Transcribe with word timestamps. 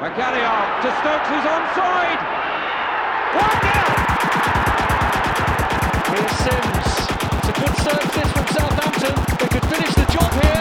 Magalhael 0.00 0.82
to 0.82 0.90
Stokes 0.98 1.28
who's 1.28 1.46
onside. 1.46 2.20
Nil. 3.62 3.90
Here's 6.10 6.34
Sims. 6.42 6.88
It's 7.38 7.48
a 7.48 7.54
good 7.60 7.74
this 8.12 8.32
from 8.32 8.46
Southampton. 8.48 9.14
They 9.38 9.48
could 9.48 9.66
finish 9.70 9.94
the 9.94 10.06
job 10.12 10.32
here. 10.42 10.53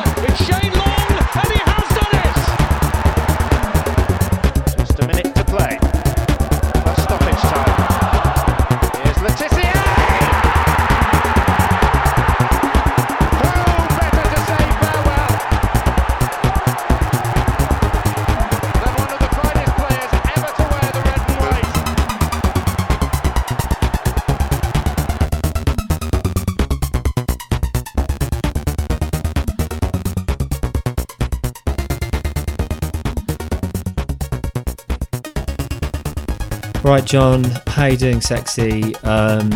Right, 36.84 37.05
John, 37.05 37.46
how 37.68 37.86
you 37.86 37.96
doing, 37.98 38.20
sexy? 38.20 38.94
Um, 38.98 39.50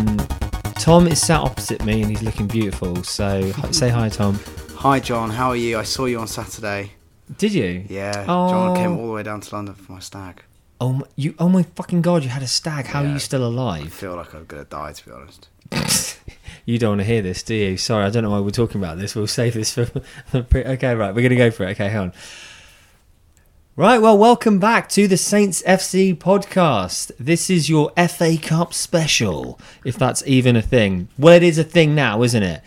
Tom 0.75 1.07
is 1.07 1.19
sat 1.21 1.41
opposite 1.41 1.83
me 1.83 2.01
and 2.01 2.09
he's 2.09 2.23
looking 2.23 2.47
beautiful. 2.47 3.03
So 3.03 3.41
say 3.71 3.89
hi, 3.89 4.09
Tom. 4.09 4.39
Hi 4.77 4.99
John, 4.99 5.31
how 5.31 5.49
are 5.49 5.55
you? 5.55 5.79
I 5.79 5.83
saw 5.83 6.05
you 6.05 6.19
on 6.19 6.27
Saturday. 6.27 6.91
Did 7.39 7.51
you? 7.51 7.83
Yeah, 7.89 8.25
Oh. 8.29 8.49
John 8.49 8.75
came 8.75 8.97
all 8.97 9.07
the 9.07 9.11
way 9.13 9.23
down 9.23 9.41
to 9.41 9.55
London 9.55 9.73
for 9.73 9.91
my 9.93 9.99
stag. 9.99 10.43
Oh 10.79 10.93
my, 10.93 11.05
you! 11.15 11.33
Oh 11.39 11.49
my 11.49 11.63
fucking 11.63 12.03
god! 12.03 12.23
You 12.23 12.29
had 12.29 12.43
a 12.43 12.47
stag. 12.47 12.85
How 12.85 13.01
are 13.03 13.07
you 13.07 13.17
still 13.17 13.43
alive? 13.43 13.85
I 13.85 13.89
feel 13.89 14.15
like 14.15 14.35
I'm 14.35 14.45
gonna 14.45 14.65
die 14.65 14.93
to 14.93 15.05
be 15.05 15.11
honest. 15.11 15.49
You 16.65 16.77
don't 16.77 16.97
want 16.97 16.99
to 17.01 17.05
hear 17.05 17.21
this, 17.21 17.43
do 17.43 17.55
you? 17.55 17.77
Sorry, 17.77 18.03
I 18.03 18.09
don't 18.09 18.23
know 18.23 18.29
why 18.29 18.41
we're 18.41 18.49
talking 18.49 18.81
about 18.83 18.97
this. 18.97 19.15
We'll 19.15 19.25
save 19.25 19.53
this 19.53 19.73
for. 19.73 19.87
okay, 20.35 20.95
right, 20.95 21.15
we're 21.15 21.21
gonna 21.21 21.37
go 21.37 21.49
for 21.49 21.63
it. 21.63 21.71
Okay, 21.71 21.87
hang 21.87 21.97
on. 22.01 22.13
Right, 23.79 24.01
well, 24.01 24.17
welcome 24.17 24.57
back 24.57 24.89
to 24.89 25.07
the 25.07 25.17
Saints 25.17 25.61
FC 25.61 26.17
podcast. 26.17 27.11
This 27.19 27.47
is 27.47 27.69
your 27.69 27.91
FA 27.91 28.35
Cup 28.41 28.73
special, 28.73 29.59
if 29.85 29.99
that's 29.99 30.23
even 30.25 30.55
a 30.55 30.63
thing. 30.63 31.09
Well, 31.15 31.35
it 31.35 31.43
is 31.43 31.59
a 31.59 31.63
thing 31.63 31.93
now, 31.93 32.23
isn't 32.23 32.41
it? 32.41 32.63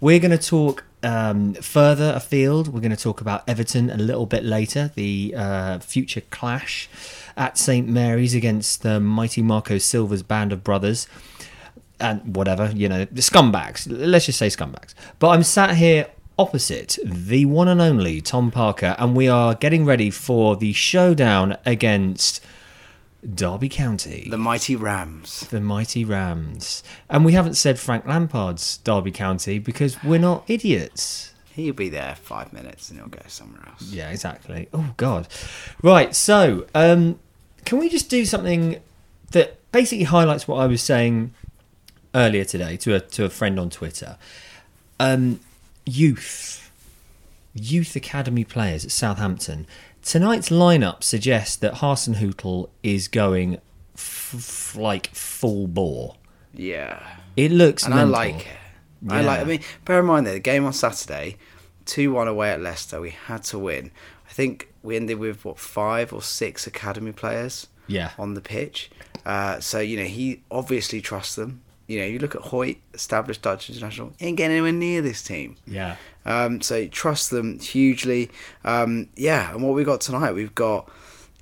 We're 0.00 0.20
going 0.20 0.30
to 0.30 0.38
talk 0.38 0.84
um, 1.02 1.52
further 1.52 2.14
afield. 2.16 2.68
We're 2.68 2.80
going 2.80 2.96
to 2.96 2.96
talk 2.96 3.20
about 3.20 3.46
Everton 3.46 3.90
a 3.90 3.98
little 3.98 4.24
bit 4.24 4.42
later, 4.42 4.90
the 4.94 5.34
uh, 5.36 5.78
future 5.80 6.22
clash 6.30 6.88
at 7.36 7.58
St 7.58 7.86
Mary's 7.86 8.34
against 8.34 8.80
the 8.82 9.00
mighty 9.00 9.42
Marco 9.42 9.76
Silva's 9.76 10.22
band 10.22 10.50
of 10.50 10.64
brothers 10.64 11.06
and 12.00 12.34
whatever, 12.34 12.72
you 12.74 12.88
know, 12.88 13.04
the 13.04 13.20
scumbags. 13.20 13.86
Let's 13.86 14.24
just 14.24 14.38
say 14.38 14.46
scumbags. 14.46 14.94
But 15.18 15.28
I'm 15.28 15.42
sat 15.42 15.76
here 15.76 16.06
opposite 16.38 16.98
the 17.04 17.44
one 17.44 17.68
and 17.68 17.80
only 17.80 18.20
Tom 18.20 18.50
Parker, 18.50 18.96
and 18.98 19.14
we 19.14 19.28
are 19.28 19.54
getting 19.54 19.84
ready 19.84 20.10
for 20.10 20.56
the 20.56 20.72
showdown 20.72 21.56
against 21.64 22.44
Derby 23.34 23.68
County, 23.68 24.26
The 24.30 24.36
mighty 24.38 24.76
Rams. 24.76 25.40
The 25.48 25.60
mighty 25.60 26.04
Rams. 26.04 26.82
And 27.08 27.24
we 27.24 27.32
haven't 27.32 27.54
said 27.54 27.78
Frank 27.78 28.06
Lampard's 28.06 28.78
Derby 28.78 29.12
County 29.12 29.58
because 29.58 30.02
we're 30.02 30.18
not 30.18 30.44
idiots. 30.46 31.32
He'll 31.52 31.72
be 31.72 31.88
there 31.88 32.16
five 32.16 32.52
minutes 32.52 32.90
and 32.90 32.98
he'll 32.98 33.08
go 33.08 33.22
somewhere 33.28 33.62
else. 33.68 33.82
Yeah, 33.82 34.10
exactly. 34.10 34.68
Oh 34.72 34.92
God. 34.96 35.28
Right. 35.82 36.14
So, 36.14 36.66
um, 36.74 37.20
can 37.64 37.78
we 37.78 37.88
just 37.88 38.10
do 38.10 38.24
something 38.24 38.80
that 39.30 39.58
basically 39.72 40.04
highlights 40.04 40.46
what 40.48 40.56
I 40.56 40.66
was 40.66 40.82
saying 40.82 41.32
earlier 42.14 42.44
today 42.44 42.76
to 42.78 42.94
a 42.96 43.00
to 43.00 43.24
a 43.24 43.30
friend 43.30 43.58
on 43.58 43.70
Twitter? 43.70 44.18
Um, 44.98 45.40
youth, 45.86 46.70
youth 47.54 47.96
academy 47.96 48.44
players 48.44 48.84
at 48.84 48.90
Southampton. 48.90 49.66
Tonight's 50.02 50.50
lineup 50.50 51.02
suggests 51.02 51.56
that 51.56 51.74
Hasenhüttl 51.74 52.68
is 52.82 53.08
going 53.08 53.58
f- 53.94 54.34
f- 54.36 54.76
like 54.76 55.08
full 55.14 55.66
bore. 55.66 56.16
Yeah, 56.52 57.02
It 57.36 57.50
looks 57.50 57.84
and 57.84 57.94
I 57.94 58.04
like 58.04 58.46
it. 58.46 58.56
I 59.08 59.20
like. 59.22 59.40
I 59.40 59.44
mean, 59.44 59.60
bear 59.84 60.00
in 60.00 60.06
mind 60.06 60.26
that 60.26 60.32
the 60.32 60.40
game 60.40 60.64
on 60.64 60.72
Saturday, 60.72 61.36
two 61.84 62.12
one 62.12 62.28
away 62.28 62.50
at 62.52 62.60
Leicester, 62.60 63.00
we 63.00 63.10
had 63.10 63.42
to 63.44 63.58
win. 63.58 63.90
I 64.28 64.32
think 64.32 64.68
we 64.82 64.96
ended 64.96 65.18
with 65.18 65.44
what 65.44 65.58
five 65.58 66.12
or 66.12 66.22
six 66.22 66.66
academy 66.66 67.12
players. 67.12 67.66
Yeah. 67.86 68.12
on 68.18 68.32
the 68.32 68.40
pitch. 68.40 68.90
Uh, 69.26 69.60
so 69.60 69.78
you 69.78 69.98
know 69.98 70.04
he 70.04 70.42
obviously 70.50 71.02
trusts 71.02 71.34
them. 71.34 71.60
You 71.86 72.00
know, 72.00 72.06
you 72.06 72.18
look 72.18 72.34
at 72.34 72.40
Hoedt, 72.42 72.78
established 72.94 73.42
Dutch 73.42 73.68
international, 73.68 74.12
ain't 74.20 74.36
getting 74.38 74.52
anywhere 74.56 74.72
near 74.72 75.02
this 75.02 75.22
team. 75.22 75.56
Yeah. 75.66 75.96
Um, 76.24 76.60
so 76.62 76.86
trust 76.86 77.30
them 77.30 77.58
hugely. 77.58 78.30
Um, 78.64 79.08
yeah, 79.16 79.52
and 79.52 79.62
what 79.62 79.74
we 79.74 79.84
got 79.84 80.00
tonight, 80.00 80.32
we've 80.32 80.54
got 80.54 80.88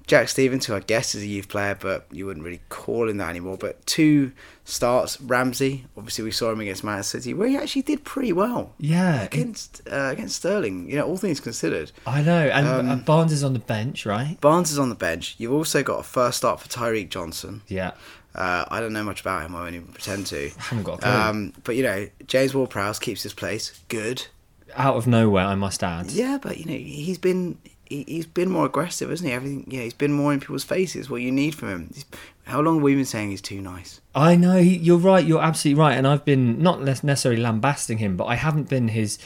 Jack 0.08 0.28
Stevens, 0.28 0.66
who 0.66 0.74
I 0.74 0.80
guess 0.80 1.14
is 1.14 1.22
a 1.22 1.26
youth 1.26 1.48
player, 1.48 1.76
but 1.80 2.06
you 2.10 2.26
wouldn't 2.26 2.44
really 2.44 2.60
call 2.68 3.08
him 3.08 3.18
that 3.18 3.30
anymore. 3.30 3.56
But 3.56 3.86
two 3.86 4.32
starts. 4.64 5.20
Ramsay, 5.20 5.84
obviously, 5.96 6.24
we 6.24 6.32
saw 6.32 6.50
him 6.50 6.58
against 6.60 6.82
Man 6.82 7.04
City, 7.04 7.32
where 7.34 7.46
he 7.46 7.56
actually 7.56 7.82
did 7.82 8.02
pretty 8.02 8.32
well 8.32 8.72
Yeah. 8.78 9.22
against 9.22 9.80
uh, 9.90 10.08
against 10.10 10.36
Sterling. 10.36 10.90
You 10.90 10.96
know, 10.96 11.06
all 11.06 11.16
things 11.16 11.38
considered. 11.38 11.92
I 12.04 12.20
know. 12.22 12.48
And 12.48 12.66
Um, 12.66 12.90
uh, 12.90 12.96
Barnes 12.96 13.30
is 13.32 13.44
on 13.44 13.52
the 13.52 13.60
bench, 13.60 14.04
right? 14.04 14.36
Barnes 14.40 14.72
is 14.72 14.78
on 14.80 14.88
the 14.88 14.96
bench. 14.96 15.36
You've 15.38 15.52
also 15.52 15.84
got 15.84 16.00
a 16.00 16.02
first 16.02 16.38
start 16.38 16.60
for 16.60 16.68
Tyreke 16.68 17.08
Johnson. 17.08 17.62
Yeah. 17.68 17.92
Uh, 18.34 18.64
I 18.70 18.80
don't 18.80 18.92
know 18.92 19.04
much 19.04 19.20
about 19.20 19.42
him. 19.44 19.54
I 19.54 19.62
won't 19.62 19.74
even 19.74 19.88
pretend 19.88 20.26
to. 20.28 20.46
I 20.46 20.62
haven't 20.62 20.84
got 20.84 20.98
a 20.98 21.02
clue. 21.02 21.10
Um, 21.10 21.52
but 21.64 21.76
you 21.76 21.82
know, 21.82 22.08
James 22.26 22.54
Ward-Prowse 22.54 22.98
keeps 22.98 23.22
his 23.22 23.34
place. 23.34 23.78
Good. 23.88 24.26
Out 24.74 24.96
of 24.96 25.06
nowhere, 25.06 25.44
I 25.44 25.54
must 25.54 25.82
add. 25.84 26.10
Yeah, 26.10 26.38
but 26.40 26.58
you 26.58 26.64
know, 26.64 26.72
he's 26.78 27.18
been 27.18 27.58
he, 27.84 28.04
he's 28.08 28.24
been 28.26 28.48
more 28.50 28.64
aggressive, 28.66 29.10
hasn't 29.10 29.28
he? 29.28 29.34
Everything. 29.34 29.66
Yeah, 29.68 29.82
he's 29.82 29.92
been 29.94 30.12
more 30.12 30.32
in 30.32 30.40
people's 30.40 30.64
faces. 30.64 31.10
What 31.10 31.20
you 31.20 31.30
need 31.30 31.54
from 31.54 31.68
him. 31.68 31.90
He's- 31.92 32.06
how 32.44 32.60
long 32.60 32.76
have 32.76 32.82
we 32.82 32.96
been 32.96 33.04
saying 33.04 33.30
he's 33.30 33.40
too 33.40 33.60
nice? 33.60 34.00
I 34.16 34.34
know 34.34 34.56
he, 34.56 34.76
you're 34.76 34.98
right. 34.98 35.24
You're 35.24 35.40
absolutely 35.42 35.80
right, 35.80 35.92
and 35.96 36.08
I've 36.08 36.24
been 36.24 36.60
not 36.60 36.82
necessarily 36.82 37.40
lambasting 37.40 37.98
him, 37.98 38.16
but 38.16 38.24
I 38.24 38.34
haven't 38.34 38.68
been 38.68 38.88
his. 38.88 39.16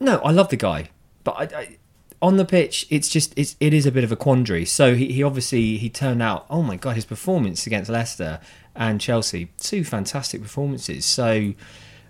No, 0.00 0.16
I 0.24 0.30
love 0.30 0.48
the 0.48 0.56
guy, 0.56 0.88
but 1.22 1.32
I, 1.32 1.42
I, 1.58 1.76
on 2.22 2.36
the 2.36 2.44
pitch, 2.44 2.86
it's 2.90 3.08
just 3.08 3.32
it's 3.36 3.56
it 3.60 3.72
is 3.74 3.86
a 3.86 3.92
bit 3.92 4.04
of 4.04 4.10
a 4.12 4.16
quandary. 4.16 4.64
So 4.64 4.94
he, 4.94 5.12
he 5.12 5.22
obviously 5.22 5.76
he 5.76 5.88
turned 5.90 6.22
out. 6.22 6.46
Oh 6.50 6.62
my 6.62 6.76
god, 6.76 6.96
his 6.96 7.04
performance 7.04 7.66
against 7.66 7.90
Leicester 7.90 8.40
and 8.74 9.00
Chelsea, 9.00 9.48
two 9.58 9.84
fantastic 9.84 10.42
performances. 10.42 11.04
So, 11.06 11.52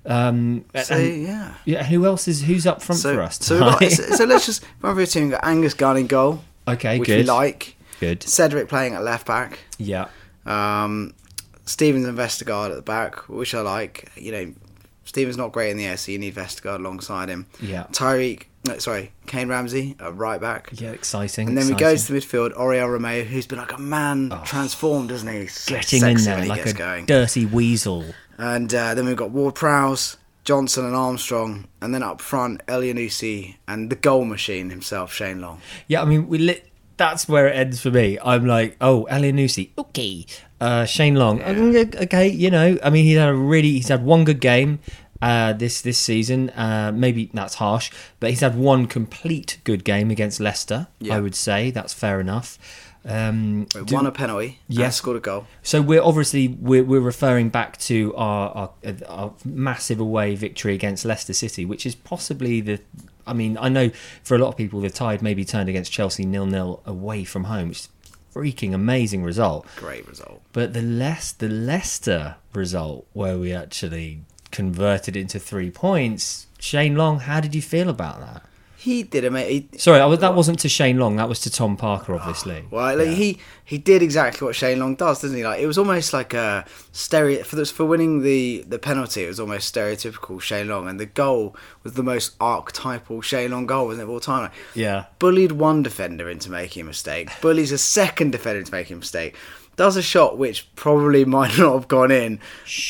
um, 0.05 0.65
So 0.84 0.94
and- 0.97 1.22
yeah. 1.22 1.55
yeah, 1.65 1.84
who 1.84 2.05
else 2.06 2.28
is 2.28 2.43
who's 2.43 2.67
up 2.67 2.83
front 2.83 3.00
So, 3.00 3.15
for 3.15 3.22
us? 3.22 3.39
so, 3.41 3.59
got, 3.59 3.78
tonight? 3.81 3.91
so, 3.93 4.25
let's 4.25 4.47
just 4.47 4.65
run 4.83 4.94
through 4.94 5.06
the 5.06 5.11
team. 5.11 5.22
We've 5.25 5.33
got 5.33 5.44
Angus 5.44 5.75
Gunn 5.75 5.97
in 5.97 6.06
goal, 6.06 6.43
okay, 6.69 6.99
which 6.99 7.06
good, 7.09 7.19
we 7.19 7.23
like. 7.25 7.77
good, 8.00 8.23
Cedric 8.23 8.69
playing 8.69 8.94
at 8.94 9.03
left 9.03 9.27
back. 9.27 9.59
yeah, 9.78 10.06
Um, 10.44 11.15
Stevens 11.65 12.06
and 12.06 12.17
Vestergaard 12.17 12.71
at 12.71 12.77
the 12.77 12.83
back, 12.83 13.28
which 13.28 13.55
I 13.55 13.61
like. 13.61 14.11
You 14.17 14.33
know, 14.33 14.53
Stevens 15.05 15.37
not 15.37 15.53
great 15.53 15.71
in 15.71 15.77
the 15.77 15.87
air, 15.87 15.97
so 15.97 16.12
you 16.12 16.19
need 16.19 16.34
Vestergaard 16.34 16.77
alongside 16.78 17.28
him. 17.28 17.47
Yeah. 17.61 17.84
Tyreke, 17.93 18.44
no, 18.66 18.78
sorry, 18.78 19.12
Kayne 19.27 19.49
Ramsay 19.49 19.97
at 20.00 20.16
right 20.16 20.41
back. 20.41 20.71
yeah, 20.72 20.91
exciting. 20.91 21.49
And 21.49 21.56
then 21.56 21.66
we 21.66 21.75
go 21.75 21.91
exciting. 21.91 22.21
to 22.21 22.27
the 22.27 22.37
midfield, 22.37 22.56
Oriol 22.56 22.99
Romeu, 22.99 23.25
who's 23.25 23.47
been 23.47 23.59
like 23.59 23.72
a 23.72 23.78
man 23.78 24.32
transformed, 24.44 25.09
doesn't 25.09 25.28
he? 25.28 25.41
He's 25.41 25.65
getting 25.66 26.04
in 26.04 26.16
there 26.19 26.43
he 26.43 26.49
like 26.49 26.66
a 26.66 26.72
going. 26.72 27.06
dirty 27.06 27.47
weasel. 27.47 28.05
And 28.38 28.72
uh, 28.75 28.94
then 28.94 29.06
we've 29.06 29.16
got 29.16 29.31
Ward 29.31 29.55
Prowse, 29.55 30.16
Johnson 30.44 30.84
and 30.84 30.94
Armstrong, 30.94 31.66
and 31.81 31.94
then 31.94 32.03
up 32.03 32.21
front, 32.21 32.65
Elyounoussi 32.66 33.56
and 33.66 33.91
the 33.91 33.97
goal 33.97 34.25
machine 34.25 34.71
himself, 34.71 35.12
Shane 35.12 35.41
Long. 35.41 35.60
Yeah, 35.88 36.03
I 36.03 36.05
mean, 36.05 36.28
we 36.28 36.38
lit. 36.38 36.71
That's 36.97 37.28
where 37.28 37.47
it 37.47 37.56
ends 37.56 37.81
for 37.82 37.91
me. 37.91 38.19
I'm 38.25 38.46
like, 38.46 38.76
oh, 38.81 39.06
Elyounoussi, 39.11 39.70
okay. 39.76 40.25
Uh, 40.61 40.87
Shane 40.87 41.17
Long, 41.17 41.43
okay, 41.43 41.91
okay, 42.05 42.29
you 42.29 42.50
know. 42.50 42.79
I 42.82 42.88
mean, 42.88 43.05
he's 43.05 43.19
had 43.19 43.29
a 43.29 43.35
really, 43.35 43.73
he's 43.73 43.88
had 43.88 44.05
one 44.05 44.25
good 44.25 44.41
game 44.41 44.79
uh, 45.23 45.53
this 45.55 45.81
this 45.81 45.99
season. 45.99 46.51
Uh, 46.51 46.93
maybe 46.95 47.31
that's 47.33 47.55
harsh, 47.57 47.91
but 48.21 48.31
he's 48.31 48.41
had 48.41 48.57
one 48.57 48.87
complete 48.87 49.59
good 49.65 49.85
game 49.85 50.11
against 50.11 50.41
Leicester. 50.41 50.89
Yeah. 51.01 51.17
I 51.17 51.21
would 51.21 51.35
say 51.35 51.71
that's 51.71 51.95
fair 51.95 52.21
enough. 52.21 52.59
Um, 53.09 53.69
We 53.75 53.85
do- 53.85 53.95
won 53.95 54.07
a 54.07 54.11
penalty, 54.11 54.59
Yes. 54.67 54.79
yeah, 54.81 54.91
scored 54.91 55.17
a 55.19 55.21
goal. 55.21 55.47
so 55.63 55.81
we're 55.81 56.03
obviously 56.03 56.49
we're, 56.49 56.83
we're 56.83 56.99
referring 57.01 57.51
back 57.51 57.79
to 57.83 58.13
our, 58.17 58.51
our 58.51 58.71
our 59.09 59.35
massive 59.45 60.01
away 60.01 60.35
victory 60.35 60.75
against 60.75 61.05
Leicester 61.05 61.33
City, 61.33 61.65
which 61.65 61.87
is 61.87 61.95
possibly 61.95 62.61
the. 62.61 62.81
I 63.25 63.33
mean, 63.33 63.59
I 63.61 63.69
know 63.69 63.91
for 64.25 64.35
a 64.35 64.39
lot 64.39 64.49
of 64.49 64.57
people 64.57 64.81
the 64.81 64.91
tide 64.91 65.23
maybe 65.23 65.45
turned 65.45 65.69
against 65.69 65.93
Chelsea 65.93 66.25
nil 66.25 66.47
nil 66.47 66.83
away 66.85 67.23
from 67.25 67.45
home, 67.45 67.69
which 67.69 67.81
is 67.81 67.89
freaking 68.35 68.75
amazing 68.75 69.23
result. 69.23 69.67
Great 69.77 70.07
result. 70.09 70.43
But 70.53 70.73
the 70.75 70.83
less 70.83 71.31
the 71.33 71.49
Leicester 71.49 72.37
result, 72.55 73.07
where 73.13 73.39
we 73.39 73.53
actually 73.53 74.23
converted 74.50 75.16
into 75.16 75.38
three 75.38 75.70
points, 75.70 76.46
Shane 76.58 76.96
Long, 76.96 77.20
how 77.20 77.40
did 77.40 77.54
you 77.54 77.62
feel 77.62 77.88
about 77.88 78.20
that? 78.20 78.43
he 78.78 79.02
did 79.02 79.25
a 79.25 79.31
mate. 79.32 79.81
Sorry, 79.81 79.98
I 80.00 80.14
that 80.16 80.37
wasn't 80.37 80.60
to 80.60 80.69
Shane 80.69 80.96
Long. 80.96 81.16
That 81.16 81.28
was 81.28 81.40
to 81.40 81.50
Tom 81.50 81.76
Parker, 81.76 82.14
obviously. 82.14 82.64
Well, 82.70 82.96
like, 82.96 83.08
Yeah. 83.08 83.14
he 83.14 83.38
he 83.64 83.78
did 83.78 84.00
exactly 84.00 84.46
what 84.46 84.54
Shane 84.54 84.78
Long 84.78 84.94
does, 84.94 85.22
doesn't 85.22 85.37
he? 85.37 85.44
Like 85.44 85.60
it 85.60 85.66
was 85.66 85.76
almost 85.76 86.12
like 86.12 86.32
a 86.34 86.64
stereo 86.93 87.43
for 87.43 87.56
this, 87.56 87.69
for 87.72 87.84
winning 87.84 88.22
the 88.22 88.64
the 88.69 88.78
penalty. 88.78 89.25
It 89.25 89.26
was 89.28 89.40
almost 89.40 89.75
stereotypical 89.75 90.40
Shane 90.40 90.69
Long, 90.69 90.87
and 90.88 91.00
the 91.00 91.06
goal 91.06 91.56
was 91.82 91.94
the 91.94 92.04
most 92.04 92.37
archetypal 92.40 93.22
Shane 93.22 93.50
Long 93.50 93.66
goal, 93.66 93.87
wasn't 93.87 94.02
it, 94.02 94.04
of 94.04 94.10
all 94.10 94.20
time? 94.20 94.43
Like, 94.43 94.52
Yeah. 94.75 95.06
bullied 95.19 95.52
one 95.52 95.82
defender 95.82 96.31
into 96.31 96.48
making 96.48 96.82
a 96.82 96.84
mistake, 96.84 97.28
bullies 97.40 97.72
a 97.72 97.78
second 97.78 98.31
defender 98.31 98.60
into 98.60 98.70
making 98.72 98.94
a 98.94 99.00
mistake, 99.00 99.34
does 99.76 99.96
a 99.96 100.02
shot 100.02 100.38
which 100.38 100.75
probably 100.75 101.25
might 101.37 101.56
not 101.58 101.75
have 101.75 101.88
gone 101.88 102.11
in, 102.11 102.40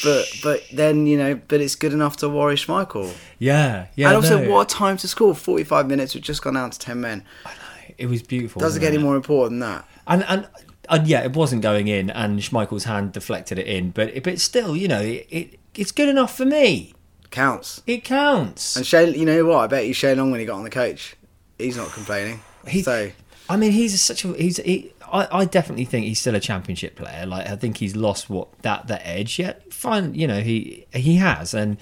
but 0.03 0.27
but 0.43 0.63
then 0.73 1.07
you 1.07 1.19
know, 1.19 1.35
but 1.49 1.61
it's 1.61 1.75
good 1.75 1.93
enough 1.93 2.17
to 2.19 2.29
worry 2.29 2.55
Schmeichel. 2.57 3.15
Yeah, 3.39 3.87
yeah. 3.97 4.09
and 4.09 4.17
also, 4.17 4.43
no, 4.43 4.51
what 4.51 4.73
a 4.73 4.75
time 4.75 4.97
to 4.99 5.09
score! 5.09 5.35
Forty-five 5.35 5.87
minutes. 5.87 6.15
We've 6.15 6.23
just 6.23 6.43
gone 6.43 6.55
down 6.55 6.71
to 6.71 6.79
ten 6.79 7.01
men. 7.01 7.25
I 7.45 7.51
know 7.51 7.95
It 7.99 8.07
was 8.07 8.23
beautiful. 8.23 8.61
Doesn't 8.61 8.81
get 8.81 8.95
any 8.95 9.03
more 9.03 9.17
important 9.17 9.61
than 9.61 9.69
that. 9.71 9.89
And 10.07 10.25
and 10.25 10.49
and 10.89 11.07
yeah, 11.07 11.25
it 11.25 11.35
wasn't 11.35 11.63
going 11.63 11.89
in, 11.89 12.11
and 12.11 12.39
Schmeichel's 12.41 12.85
hand 12.85 13.13
deflected 13.13 13.59
it 13.59 13.67
in. 13.67 13.91
But 13.91 14.23
but 14.23 14.41
still, 14.41 14.77
you 14.77 14.89
know, 14.89 15.01
it, 15.01 15.27
it 15.31 15.59
it's 15.75 15.93
good 15.93 16.09
enough 16.09 16.37
for 16.37 16.45
me. 16.47 16.95
Counts. 17.31 17.83
It 17.87 18.05
counts. 18.05 18.77
And 18.77 18.87
Shane, 18.87 19.13
you 19.15 19.27
know 19.27 19.45
what? 19.45 19.59
I 19.59 19.67
bet 19.67 19.87
you 19.87 19.93
Shane 19.93 20.17
Long 20.17 20.31
when 20.31 20.41
he 20.41 20.47
got 20.47 20.57
on 20.57 20.65
the 20.65 20.71
coach, 20.71 21.17
he's 21.59 21.77
not 21.77 21.91
complaining. 21.91 22.41
He- 22.67 22.83
so 22.83 23.11
I 23.49 23.57
mean, 23.57 23.73
he's 23.73 24.01
such 24.01 24.25
a 24.25 24.29
he's 24.35 24.57
he, 24.59 24.93
I, 25.13 25.41
I 25.41 25.45
definitely 25.45 25.85
think 25.85 26.07
he's 26.07 26.19
still 26.19 26.35
a 26.35 26.41
championship 26.41 26.97
player. 26.97 27.27
Like 27.27 27.49
I 27.49 27.57
think 27.57 27.79
he's 27.79 27.95
lost 27.97 28.29
what 28.29 28.59
that 28.63 28.87
that 28.89 29.03
edge. 29.05 29.39
Yet 29.39 29.73
fine, 29.73 30.15
you 30.15 30.27
know 30.27 30.41
he 30.41 30.87
he 30.93 31.17
has, 31.17 31.55
and 31.55 31.77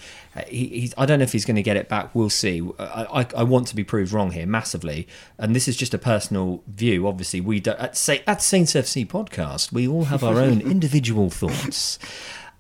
he, 0.46 0.66
he's. 0.66 0.94
I 0.98 1.06
don't 1.06 1.18
know 1.18 1.24
if 1.24 1.32
he's 1.32 1.44
going 1.44 1.56
to 1.56 1.62
get 1.62 1.76
it 1.76 1.88
back. 1.88 2.14
We'll 2.14 2.30
see. 2.30 2.62
I, 2.78 3.20
I 3.20 3.26
I 3.36 3.42
want 3.42 3.68
to 3.68 3.76
be 3.76 3.84
proved 3.84 4.12
wrong 4.12 4.32
here 4.32 4.46
massively, 4.46 5.08
and 5.38 5.54
this 5.54 5.68
is 5.68 5.76
just 5.76 5.94
a 5.94 5.98
personal 5.98 6.62
view. 6.66 7.06
Obviously, 7.06 7.40
we 7.40 7.60
don't 7.60 7.78
at 7.78 7.96
say 7.96 8.22
at 8.26 8.42
Saints 8.42 8.74
FC 8.74 9.06
podcast. 9.06 9.72
We 9.72 9.88
all 9.88 10.04
have 10.04 10.22
our 10.24 10.38
own 10.38 10.60
individual 10.74 11.30
thoughts. 11.30 11.98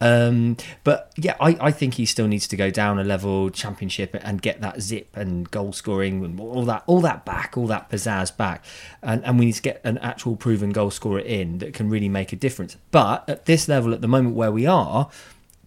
Um, 0.00 0.56
but 0.82 1.12
yeah, 1.16 1.36
I, 1.40 1.56
I 1.60 1.70
think 1.70 1.94
he 1.94 2.06
still 2.06 2.26
needs 2.26 2.46
to 2.48 2.56
go 2.56 2.70
down 2.70 2.98
a 2.98 3.04
level, 3.04 3.50
championship, 3.50 4.16
and 4.20 4.42
get 4.42 4.60
that 4.60 4.82
zip 4.82 5.16
and 5.16 5.50
goal 5.50 5.72
scoring 5.72 6.24
and 6.24 6.38
all 6.38 6.64
that, 6.64 6.82
all 6.86 7.00
that 7.00 7.24
back, 7.24 7.56
all 7.56 7.66
that 7.68 7.90
pizzazz 7.90 8.36
back, 8.36 8.64
and 9.02 9.24
and 9.24 9.38
we 9.38 9.46
need 9.46 9.52
to 9.52 9.62
get 9.62 9.80
an 9.84 9.98
actual 9.98 10.36
proven 10.36 10.70
goal 10.70 10.90
scorer 10.90 11.20
in 11.20 11.58
that 11.58 11.74
can 11.74 11.88
really 11.88 12.08
make 12.08 12.32
a 12.32 12.36
difference. 12.36 12.76
But 12.90 13.28
at 13.28 13.46
this 13.46 13.68
level, 13.68 13.94
at 13.94 14.00
the 14.00 14.08
moment 14.08 14.34
where 14.34 14.52
we 14.52 14.66
are, 14.66 15.08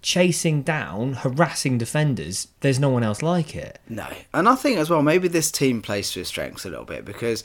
chasing 0.02 0.62
down, 0.62 1.14
harassing 1.14 1.78
defenders, 1.78 2.50
there's 2.60 2.80
no 2.80 2.90
one 2.90 3.04
else 3.04 3.22
like 3.22 3.56
it. 3.56 3.80
no, 3.90 4.08
and 4.34 4.48
I 4.48 4.56
think 4.56 4.78
as 4.78 4.90
well 4.90 5.02
maybe 5.02 5.28
this 5.28 5.52
team 5.52 5.82
plays 5.82 6.12
to 6.12 6.20
his 6.20 6.28
strengths 6.28 6.66
a 6.66 6.70
little 6.70 6.86
bit 6.86 7.06
because 7.06 7.44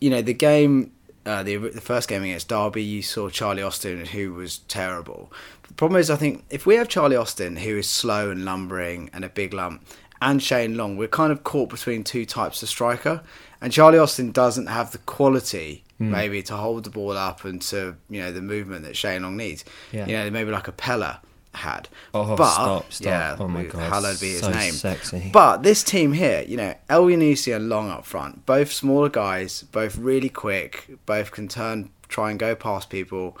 you 0.00 0.10
know 0.10 0.22
the 0.22 0.34
game. 0.34 0.92
Uh, 1.26 1.42
the, 1.42 1.56
the 1.56 1.80
first 1.80 2.08
game 2.08 2.22
against 2.22 2.48
Derby, 2.48 2.82
you 2.82 3.00
saw 3.00 3.30
Charlie 3.30 3.62
Austin, 3.62 4.04
who 4.04 4.34
was 4.34 4.58
terrible. 4.58 5.32
The 5.66 5.74
problem 5.74 5.98
is, 5.98 6.10
I 6.10 6.16
think 6.16 6.44
if 6.50 6.66
we 6.66 6.76
have 6.76 6.88
Charlie 6.88 7.16
Austin, 7.16 7.56
who 7.56 7.78
is 7.78 7.88
slow 7.88 8.30
and 8.30 8.44
lumbering 8.44 9.08
and 9.12 9.24
a 9.24 9.30
big 9.30 9.54
lump, 9.54 9.86
and 10.20 10.42
Shane 10.42 10.76
Long, 10.76 10.96
we're 10.96 11.08
kind 11.08 11.32
of 11.32 11.44
caught 11.44 11.70
between 11.70 12.04
two 12.04 12.24
types 12.24 12.62
of 12.62 12.68
striker. 12.68 13.22
And 13.60 13.72
Charlie 13.72 13.98
Austin 13.98 14.32
doesn't 14.32 14.66
have 14.66 14.92
the 14.92 14.98
quality, 14.98 15.84
maybe, 15.98 16.42
to 16.44 16.56
hold 16.56 16.84
the 16.84 16.90
ball 16.90 17.16
up 17.16 17.44
and 17.44 17.60
to 17.62 17.96
you 18.10 18.20
know 18.20 18.32
the 18.32 18.42
movement 18.42 18.84
that 18.84 18.96
Shane 18.96 19.22
Long 19.22 19.36
needs. 19.36 19.64
Yeah. 19.92 20.06
You 20.06 20.16
know, 20.16 20.30
maybe 20.30 20.50
like 20.50 20.68
a 20.68 20.72
Pellè 20.72 21.18
had. 21.56 21.88
Oh, 22.12 22.36
but 22.36 22.50
stop, 22.52 22.92
stop. 22.92 23.06
yeah, 23.06 23.36
Oh 23.38 23.48
my 23.48 23.64
God, 23.64 23.80
hallowed 23.82 24.20
be 24.20 24.30
his 24.30 24.40
so 24.40 24.50
name. 24.50 24.72
sexy. 24.72 25.30
But 25.32 25.62
this 25.62 25.82
team 25.82 26.12
here, 26.12 26.44
you 26.46 26.56
know, 26.56 26.74
Elyounoussi 26.90 27.54
and 27.54 27.68
Long 27.68 27.90
up 27.90 28.04
front, 28.04 28.44
both 28.46 28.72
smaller 28.72 29.08
guys, 29.08 29.62
both 29.72 29.96
really 29.96 30.28
quick, 30.28 30.88
both 31.06 31.30
can 31.32 31.48
turn, 31.48 31.90
try 32.08 32.30
and 32.30 32.38
go 32.38 32.54
past 32.54 32.90
people. 32.90 33.36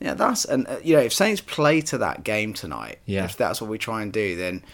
Yeah, 0.00 0.14
that's 0.14 0.44
and 0.44 0.66
uh, 0.66 0.76
you 0.82 0.96
know, 0.96 1.02
if 1.02 1.12
Saints 1.12 1.40
play 1.40 1.80
to 1.82 1.98
that 1.98 2.24
game 2.24 2.54
tonight, 2.54 2.98
Yeah. 3.06 3.24
if 3.24 3.36
that's 3.36 3.60
what 3.60 3.70
we 3.70 3.78
try 3.78 4.02
and 4.02 4.12
do, 4.12 4.36
then 4.36 4.64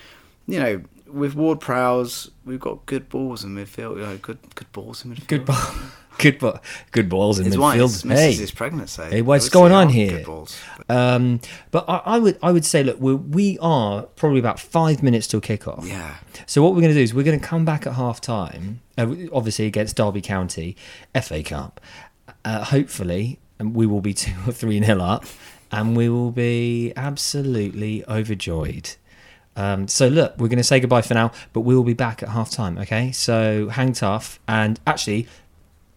you 0.47 0.59
know, 0.59 0.83
with 1.07 1.35
Ward 1.35 1.61
Prowse, 1.61 2.31
we've 2.47 2.61
got 2.61 2.85
good 2.87 3.09
balls 3.11 3.45
in 3.45 3.55
midfield. 3.55 3.97
You 3.97 4.03
know, 4.07 4.17
good 4.19 4.39
good 4.55 4.71
balls 4.73 5.05
in 5.05 5.15
midfield. 5.15 5.27
Good 5.27 5.45
ball, 5.47 5.57
good 6.19 6.39
ball, 6.39 6.61
good 6.91 7.09
balls 7.09 7.39
in 7.39 7.47
His 7.47 7.57
midfield. 7.57 8.05
wife 8.07 8.19
Hey. 8.19 8.33
his 8.35 8.51
pregnancy. 8.51 9.03
Hey, 9.05 9.23
what's 9.23 9.49
going 9.49 9.73
on 9.73 9.89
here? 9.89 10.19
Good 10.19 10.27
balls. 10.27 10.59
Um, 10.89 11.41
but 11.71 11.85
I, 11.89 12.03
I 12.05 12.19
would 12.19 12.39
I 12.43 12.53
would 12.53 12.65
say, 12.65 12.83
look, 12.83 12.99
we're, 13.01 13.15
we 13.17 13.59
are 13.61 14.03
probably 14.17 14.39
about 14.39 14.59
five 14.61 15.03
minutes 15.03 15.27
till 15.27 15.41
kickoff. 15.41 15.87
Yeah. 15.89 16.17
So 16.47 16.63
what 16.63 16.73
we're 16.75 16.81
going 16.83 16.93
to 16.95 16.99
do 16.99 17.03
is 17.03 17.15
we're 17.15 17.23
going 17.25 17.39
to 17.41 17.47
come 17.47 17.65
back 17.65 17.87
at 17.87 17.95
half 17.95 18.21
time, 18.21 18.81
uh, 18.97 19.07
obviously 19.33 19.67
against 19.67 19.97
Derby 19.97 20.21
County, 20.21 20.77
FA 21.21 21.43
Cup. 21.43 21.81
Uh, 22.45 22.65
hopefully, 22.65 23.39
and 23.59 23.75
we 23.75 23.87
will 23.87 24.01
be 24.01 24.15
two 24.25 24.33
or 24.47 24.53
three 24.53 24.81
nil 24.81 25.03
up, 25.03 25.25
and 25.73 25.97
we 25.97 26.09
will 26.09 26.31
be 26.31 26.93
absolutely 26.97 28.05
overjoyed. 28.09 28.91
Um, 29.57 29.89
so 29.89 30.07
look, 30.07 30.35
we're 30.39 30.47
going 30.49 30.59
to 30.59 30.65
say 30.65 30.79
goodbye 30.79 31.03
for 31.03 31.15
now, 31.15 31.33
but 31.53 31.63
we 31.63 31.75
will 31.75 31.83
be 31.85 31.93
back 31.95 32.23
at 32.23 32.29
half 32.29 32.49
time. 32.51 32.79
Okay, 32.79 33.11
so 33.13 33.69
hang 33.69 33.93
tough, 33.93 34.39
and 34.47 34.79
actually, 34.87 35.27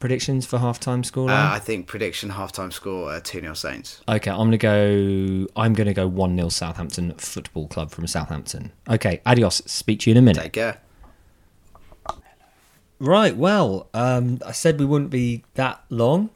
predictions 0.01 0.45
for 0.45 0.57
half 0.57 0.79
time 0.79 1.03
scoreline. 1.03 1.51
Uh, 1.51 1.55
I 1.55 1.59
think 1.59 1.87
prediction 1.87 2.31
halftime 2.31 2.73
score 2.73 3.09
uh, 3.09 3.21
two 3.23 3.39
0 3.39 3.53
Saints. 3.53 4.01
Okay, 4.09 4.29
I'm 4.29 4.37
gonna 4.37 4.57
go. 4.57 5.47
I'm 5.55 5.73
gonna 5.73 5.93
go 5.93 6.07
one 6.07 6.35
0 6.35 6.49
Southampton 6.49 7.13
Football 7.13 7.67
Club 7.67 7.91
from 7.91 8.07
Southampton. 8.07 8.73
Okay, 8.89 9.21
adios. 9.25 9.61
Speak 9.65 10.01
to 10.01 10.09
you 10.09 10.15
in 10.15 10.17
a 10.17 10.21
minute. 10.21 10.41
Take 10.41 10.53
care. 10.53 10.81
Right. 12.99 13.35
Well, 13.35 13.87
um, 13.93 14.39
I 14.45 14.51
said 14.51 14.77
we 14.77 14.85
wouldn't 14.85 15.09
be 15.09 15.43
that 15.53 15.81
long, 15.89 16.31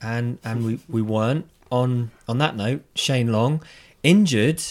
and 0.00 0.38
and 0.44 0.64
we, 0.64 0.78
we 0.88 1.02
weren't. 1.02 1.48
On 1.70 2.12
on 2.26 2.38
that 2.38 2.56
note, 2.56 2.82
Shane 2.94 3.30
Long 3.30 3.62
injured 4.02 4.62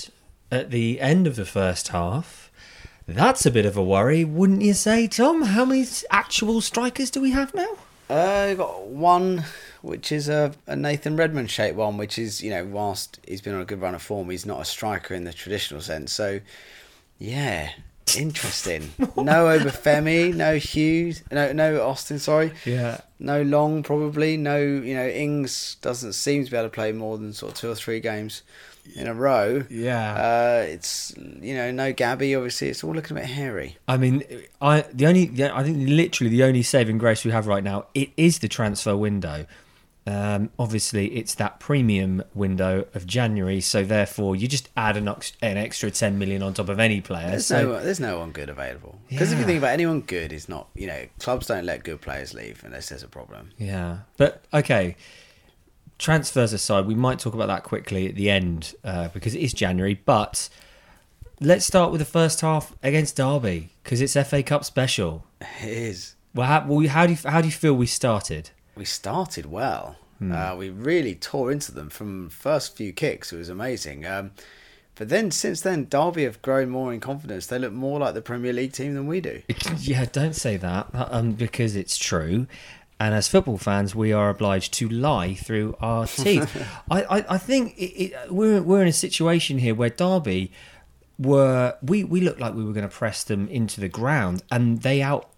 at 0.52 0.72
the 0.72 1.00
end 1.00 1.28
of 1.28 1.36
the 1.36 1.46
first 1.46 1.90
half. 1.90 2.50
That's 3.08 3.46
a 3.46 3.52
bit 3.52 3.68
of 3.68 3.78
a 3.78 3.84
worry, 3.84 4.26
wouldn't 4.26 4.64
you 4.64 4.74
say, 4.74 5.08
Tom? 5.08 5.44
How 5.44 5.64
many 5.64 5.86
actual 6.10 6.60
strikers 6.60 7.12
do 7.12 7.22
we 7.22 7.32
have 7.32 7.54
now? 7.54 7.78
Uh, 8.10 8.48
I've 8.52 8.58
got 8.58 8.88
one, 8.88 9.44
which 9.82 10.12
is 10.12 10.30
a, 10.30 10.54
a 10.66 10.76
Nathan 10.76 11.18
Redmond 11.18 11.52
shaped 11.52 11.76
one, 11.76 11.98
which 11.98 12.18
is 12.18 12.42
you 12.42 12.50
know 12.50 12.64
whilst 12.66 13.20
he's 13.28 13.42
been 13.42 13.54
on 13.56 13.62
a 13.62 13.66
good 13.66 13.82
run 13.82 13.96
of 13.96 14.02
form, 14.02 14.30
he's 14.30 14.46
not 14.46 14.62
a 14.62 14.66
striker 14.66 15.14
in 15.14 15.26
the 15.26 15.34
traditional 15.34 15.82
sense. 15.82 16.14
So, 16.14 16.40
yeah, 17.20 17.72
interesting. 18.16 18.92
no 19.00 19.06
Obafemi, 19.48 20.34
no 20.34 20.56
Hughes, 20.58 21.22
no 21.32 21.52
no 21.52 21.86
Austin. 21.86 22.20
Sorry, 22.20 22.52
Yeah. 22.66 23.02
no 23.20 23.42
Long 23.42 23.84
probably. 23.84 24.38
No, 24.38 24.58
you 24.58 24.94
know 24.96 25.08
Ings 25.08 25.76
doesn't 25.82 26.14
seem 26.14 26.46
to 26.46 26.52
be 26.52 26.56
able 26.56 26.70
to 26.70 26.74
play 26.74 26.92
more 26.94 27.18
than 27.18 27.34
sort 27.34 27.52
of 27.54 27.58
two 27.58 27.70
or 27.70 27.76
three 27.76 28.00
games 28.00 28.42
in 28.96 29.08
a 29.08 29.14
row. 29.14 29.64
Yeah. 29.70 30.14
Uh, 30.14 30.66
it's 30.68 31.14
you 31.18 31.56
know 31.56 31.72
no 31.72 31.94
Gabby. 31.94 32.36
Obviously, 32.36 32.70
it's 32.70 32.84
all 32.84 32.94
looking 32.94 33.18
a 33.18 33.20
bit 33.22 33.30
hairy. 33.30 33.78
I 33.88 33.98
mean, 33.98 34.24
I 34.62 34.82
the 34.94 35.08
only 35.08 35.28
yeah, 35.28 35.56
I 35.56 35.64
think 35.64 35.88
literally 35.90 36.30
the 36.30 36.44
only 36.44 36.64
saving 36.64 36.98
grace 36.98 37.24
we 37.26 37.32
have 37.32 37.48
right 37.48 37.64
now 37.64 37.88
it 37.94 38.10
is 38.18 38.40
the 38.40 38.48
transfer 38.48 38.96
window. 38.96 39.46
Um, 40.06 40.52
obviously, 40.58 41.08
it's 41.18 41.36
that 41.36 41.60
premium 41.60 42.24
window 42.34 42.88
of 42.94 43.06
January, 43.06 43.60
so 43.60 43.84
therefore 43.84 44.38
you 44.38 44.48
just 44.48 44.70
add 44.78 44.96
an, 44.96 45.10
ox- 45.10 45.34
an 45.42 45.58
extra 45.58 45.92
ten 45.92 46.18
million 46.18 46.42
on 46.42 46.54
top 46.54 46.70
of 46.70 46.80
any 46.80 47.02
player. 47.02 47.32
There's 47.32 47.46
so 47.46 47.64
no, 47.64 47.84
there's 47.84 48.00
no 48.00 48.20
one 48.20 48.32
good 48.32 48.48
available. 48.50 49.00
Because 49.10 49.34
if 49.34 49.40
you 49.40 49.44
think 49.44 49.58
about 49.58 49.72
anyone 49.74 50.00
good, 50.00 50.32
is 50.32 50.48
not 50.48 50.70
you 50.76 50.88
know 50.88 51.08
clubs 51.20 51.48
don't 51.48 51.66
let 51.66 51.84
good 51.84 52.00
players 52.00 52.34
leave 52.34 52.64
unless 52.64 52.88
there's 52.88 53.04
a 53.04 53.10
problem. 53.10 53.50
yeah, 53.58 53.98
but 54.16 54.46
okay. 54.54 54.96
Transfers 55.98 56.54
aside, 56.54 56.86
we 56.86 56.96
might 56.96 57.20
talk 57.20 57.34
about 57.34 57.48
that 57.48 57.64
quickly 57.64 58.08
at 58.08 58.16
the 58.16 58.30
end 58.30 58.76
uh, 58.84 59.08
because 59.10 59.34
it 59.34 59.40
is 59.40 59.54
January. 59.54 59.96
But 59.96 60.50
let's 61.40 61.66
start 61.66 61.92
with 61.92 62.00
the 62.00 62.06
first 62.06 62.42
half 62.42 62.76
against 62.84 63.16
Derby 63.16 63.72
because 63.84 64.02
it's 64.02 64.14
FA 64.14 64.44
Cup 64.44 64.64
special. 64.64 65.26
It 65.42 65.70
is. 65.70 66.16
Well, 66.34 66.48
how, 66.48 66.66
well, 66.68 66.88
how 66.88 67.08
do 67.08 67.14
you 67.14 67.20
how 67.30 67.42
do 67.42 67.48
you 67.48 67.54
feel 67.54 67.74
we 67.74 67.88
started? 67.88 68.52
We 68.76 68.86
started 68.86 69.48
well. 69.48 69.98
Hmm. 70.20 70.32
Uh, 70.32 70.56
we 70.56 70.70
really 70.70 71.16
tore 71.16 71.52
into 71.52 71.72
them 71.72 71.90
from 71.90 72.30
first 72.30 72.76
few 72.76 72.94
kicks. 72.94 73.32
It 73.32 73.38
was 73.38 73.50
amazing. 73.50 74.06
Um, 74.06 74.32
but 74.98 75.10
then 75.10 75.30
since 75.30 75.62
then, 75.62 75.88
Derby 75.90 76.24
have 76.24 76.42
grown 76.42 76.70
more 76.70 76.92
in 76.92 77.00
confidence. 77.00 77.46
They 77.46 77.60
look 77.60 77.74
more 77.74 78.00
like 78.00 78.16
the 78.16 78.22
Premier 78.22 78.52
League 78.52 78.74
team 78.74 78.96
than 78.96 79.06
we 79.08 79.22
do. 79.22 79.42
Yeah, 79.78 80.06
don't 80.06 80.36
say 80.36 80.58
that 80.58 80.88
um, 80.94 81.34
because 81.34 81.76
it's 81.76 81.98
true. 81.98 82.48
And 83.00 83.14
as 83.14 83.28
football 83.28 83.58
fans, 83.60 83.94
we 83.94 84.12
are 84.12 84.30
obliged 84.30 84.74
to 84.76 84.90
lie 84.90 85.36
through 85.36 85.76
our 85.80 86.08
teeth. 86.08 86.56
I, 86.90 87.04
I, 87.04 87.26
I 87.36 87.38
think 87.38 87.78
it, 87.78 88.04
it, 88.06 88.32
we're 88.32 88.62
we're 88.62 88.82
in 88.82 88.88
a 88.88 88.94
situation 88.94 89.60
here 89.60 89.76
where 89.76 89.90
Derby 89.92 90.52
were 91.20 91.76
we 91.82 92.04
we 92.04 92.22
looked 92.22 92.40
like 92.40 92.54
we 92.56 92.64
were 92.64 92.74
going 92.74 92.88
to 92.88 92.94
press 92.96 93.24
them 93.24 93.48
into 93.50 93.80
the 93.82 93.90
ground, 93.90 94.44
and 94.52 94.82
they 94.82 95.02
out 95.02 95.30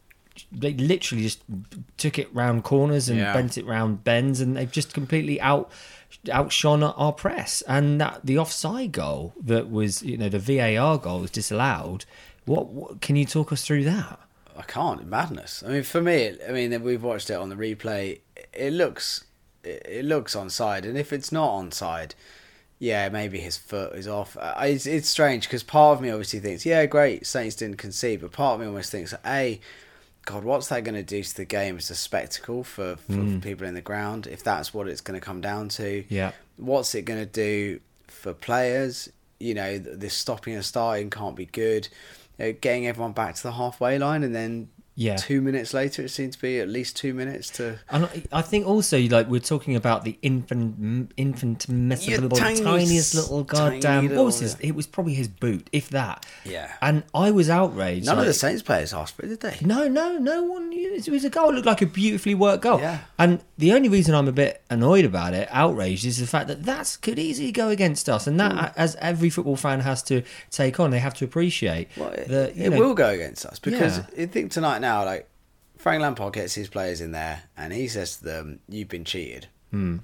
they 0.53 0.73
literally 0.73 1.23
just 1.23 1.43
took 1.97 2.17
it 2.17 2.33
round 2.33 2.63
corners 2.63 3.09
and 3.09 3.19
Yeah. 3.19 3.33
bent 3.33 3.57
it 3.57 3.65
round 3.65 4.03
bends, 4.05 4.39
and 4.39 4.55
they've 4.55 4.71
just 4.71 4.93
completely 4.93 5.39
out 5.41 5.69
outshone 6.31 6.81
our 6.83 7.11
press. 7.11 7.61
And 7.67 7.99
that 7.99 8.21
the 8.23 8.37
offside 8.37 8.93
goal 8.93 9.33
that 9.43 9.69
was 9.69 10.01
you 10.01 10.17
know 10.17 10.29
the 10.29 10.39
VAR 10.39 10.97
goal 10.97 11.19
was 11.19 11.31
disallowed. 11.31 12.05
What, 12.45 12.67
what 12.67 13.01
can 13.01 13.15
you 13.15 13.25
talk 13.25 13.51
us 13.51 13.63
through 13.65 13.83
that? 13.83 14.17
I 14.59 14.63
can't. 14.63 15.07
Madness. 15.07 15.63
I 15.65 15.69
mean, 15.69 15.83
for 15.83 16.01
me, 16.01 16.35
I 16.47 16.51
mean, 16.51 16.83
we've 16.83 17.01
watched 17.03 17.29
it 17.29 17.35
on 17.35 17.49
the 17.49 17.55
replay. 17.55 18.19
It 18.53 18.73
looks, 18.73 19.23
it 19.63 20.05
looks 20.05 20.35
onside, 20.35 20.83
and 20.83 20.97
if 20.97 21.11
it's 21.13 21.31
not 21.31 21.51
onside, 21.51 22.11
yeah, 22.77 23.09
maybe 23.09 23.39
his 23.39 23.57
foot 23.57 23.93
is 23.95 24.07
off. 24.07 24.37
Uh, 24.39 24.53
It's, 24.61 24.85
it's 24.85 25.09
strange 25.09 25.43
because 25.47 25.63
part 25.63 25.97
of 25.97 26.01
me 26.01 26.09
obviously 26.09 26.39
thinks, 26.39 26.65
yeah, 26.65 26.85
great, 26.85 27.25
Saints 27.25 27.55
didn't 27.55 27.77
concede, 27.77 28.21
but 28.21 28.31
part 28.31 28.55
of 28.55 28.59
me 28.61 28.67
almost 28.67 28.91
thinks, 28.91 29.13
a, 29.25 29.59
God, 30.25 30.43
what's 30.43 30.67
that 30.67 30.83
going 30.83 30.95
to 30.95 31.03
do 31.03 31.23
to 31.23 31.35
the 31.35 31.45
game 31.45 31.77
as 31.77 31.89
a 31.89 31.95
spectacle 31.95 32.63
for, 32.63 32.95
for 32.97 33.39
people 33.41 33.65
in 33.67 33.73
the 33.73 33.81
ground? 33.81 34.27
If 34.27 34.43
that's 34.43 34.73
what 34.73 34.87
it's 34.87 35.01
going 35.01 35.19
to 35.19 35.25
come 35.25 35.41
down 35.41 35.69
to, 35.69 36.03
Yeah. 36.09 36.31
what's 36.57 36.93
it 36.95 37.03
going 37.03 37.19
to 37.19 37.25
do 37.25 37.79
for 38.07 38.33
players? 38.33 39.09
You 39.39 39.53
know, 39.53 39.77
this 39.77 40.13
stopping 40.13 40.53
and 40.55 40.63
starting 40.65 41.09
can't 41.09 41.35
be 41.35 41.45
good. 41.45 41.87
You 42.39 42.45
know, 42.45 42.53
getting 42.53 42.87
everyone 42.87 43.11
back 43.11 43.35
to 43.35 43.43
the 43.43 43.51
halfway 43.51 43.99
line 43.99 44.23
and 44.23 44.33
then 44.33 44.69
Yeah. 44.99 45.15
two 45.15 45.41
minutes 45.41 45.73
later, 45.73 46.01
it 46.03 46.09
seemed 46.09 46.33
to 46.33 46.41
be 46.41 46.59
at 46.59 46.67
least 46.67 46.97
two 46.97 47.13
minutes 47.13 47.49
to. 47.51 47.79
And 47.89 48.03
I- 48.05 48.23
I 48.33 48.41
think 48.41 48.67
also, 48.67 48.99
like, 48.99 49.29
we're 49.29 49.39
talking 49.39 49.77
about 49.77 50.03
the 50.03 50.17
infant, 50.21 51.65
Yeah, 51.69 52.17
tiny- 52.27 52.59
tiniest 52.59 53.15
little 53.15 53.45
tiny 53.45 53.79
goddamn. 53.79 54.15
what 54.15 54.25
was 54.25 54.41
little- 54.41 54.57
his? 54.57 54.69
It 54.69 54.75
was 54.75 54.87
probably 54.87 55.13
his 55.13 55.29
boot, 55.29 55.69
if 55.71 55.89
that. 55.91 56.25
Yeah. 56.43 56.71
And 56.81 57.03
I 57.13 57.31
was 57.31 57.49
outraged. 57.49 58.05
None 58.07 58.19
of 58.19 58.25
the 58.25 58.33
Saints 58.33 58.61
players 58.61 58.93
asked 58.93 59.15
for 59.15 59.25
it, 59.25 59.29
did 59.29 59.39
they? 59.39 59.55
No, 59.61 59.87
no, 59.87 60.17
no 60.17 60.43
one. 60.43 60.71
It 60.73 61.07
was 61.07 61.23
a 61.23 61.29
goal. 61.29 61.51
It 61.51 61.53
looked 61.55 61.65
like 61.67 61.81
a 61.81 61.85
beautifully 61.85 62.35
worked 62.35 62.63
goal. 62.63 62.79
Yeah. 62.79 62.99
And 63.17 63.39
the 63.57 63.71
only 63.73 63.87
reason 63.89 64.13
I'm 64.15 64.27
a 64.27 64.31
bit 64.33 64.61
annoyed 64.69 65.05
about 65.05 65.33
it, 65.33 65.47
outraged, 65.51 66.05
is 66.05 66.17
the 66.17 66.27
fact 66.27 66.47
that 66.47 66.63
that 66.65 66.97
could 67.01 67.17
easily 67.19 67.51
go 67.53 67.69
against 67.69 68.09
us, 68.09 68.27
and 68.27 68.37
that, 68.39 68.51
hmm. 68.73 68.79
as 68.79 68.95
every 68.99 69.29
football 69.29 69.55
fan 69.55 69.79
has 69.81 70.03
to 70.03 70.23
take 70.51 70.79
on, 70.79 70.91
they 70.91 70.99
have 70.99 71.13
to 71.15 71.25
appreciate 71.25 71.87
Well, 71.95 72.09
it, 72.09 72.27
that 72.27 72.57
it 72.57 72.69
know, 72.71 72.77
will 72.79 72.93
go 72.93 73.09
against 73.09 73.45
us 73.45 73.59
because 73.59 73.97
Yeah. 74.17 74.23
I 74.23 74.25
think 74.25 74.51
tonight 74.51 74.79
now, 74.81 74.88
like 74.97 75.29
Frank 75.77 76.01
Lampard 76.01 76.33
gets 76.33 76.55
his 76.55 76.67
players 76.67 77.01
in 77.01 77.11
there 77.11 77.43
and 77.57 77.73
he 77.73 77.87
says 77.87 78.17
to 78.17 78.25
them, 78.25 78.59
"You've 78.67 78.89
been 78.89 79.05
cheated. 79.05 79.47
Hmm. 79.71 79.97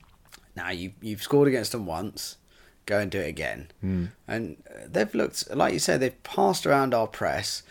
Now 0.56 0.72
you 0.72 0.94
you've 1.02 1.22
scored 1.22 1.48
against 1.48 1.72
them 1.72 1.86
once, 1.86 2.38
go 2.86 3.00
and 3.00 3.12
do 3.12 3.20
it 3.20 3.28
again." 3.28 3.72
Hmm. 3.82 4.06
And 4.28 4.64
uh, 4.70 4.86
they've 4.88 5.14
looked, 5.14 5.54
like 5.56 5.74
you 5.74 5.80
said, 5.80 6.00
they've 6.00 6.24
passed 6.24 6.66
around 6.66 6.94
our 6.94 7.08
press. 7.08 7.64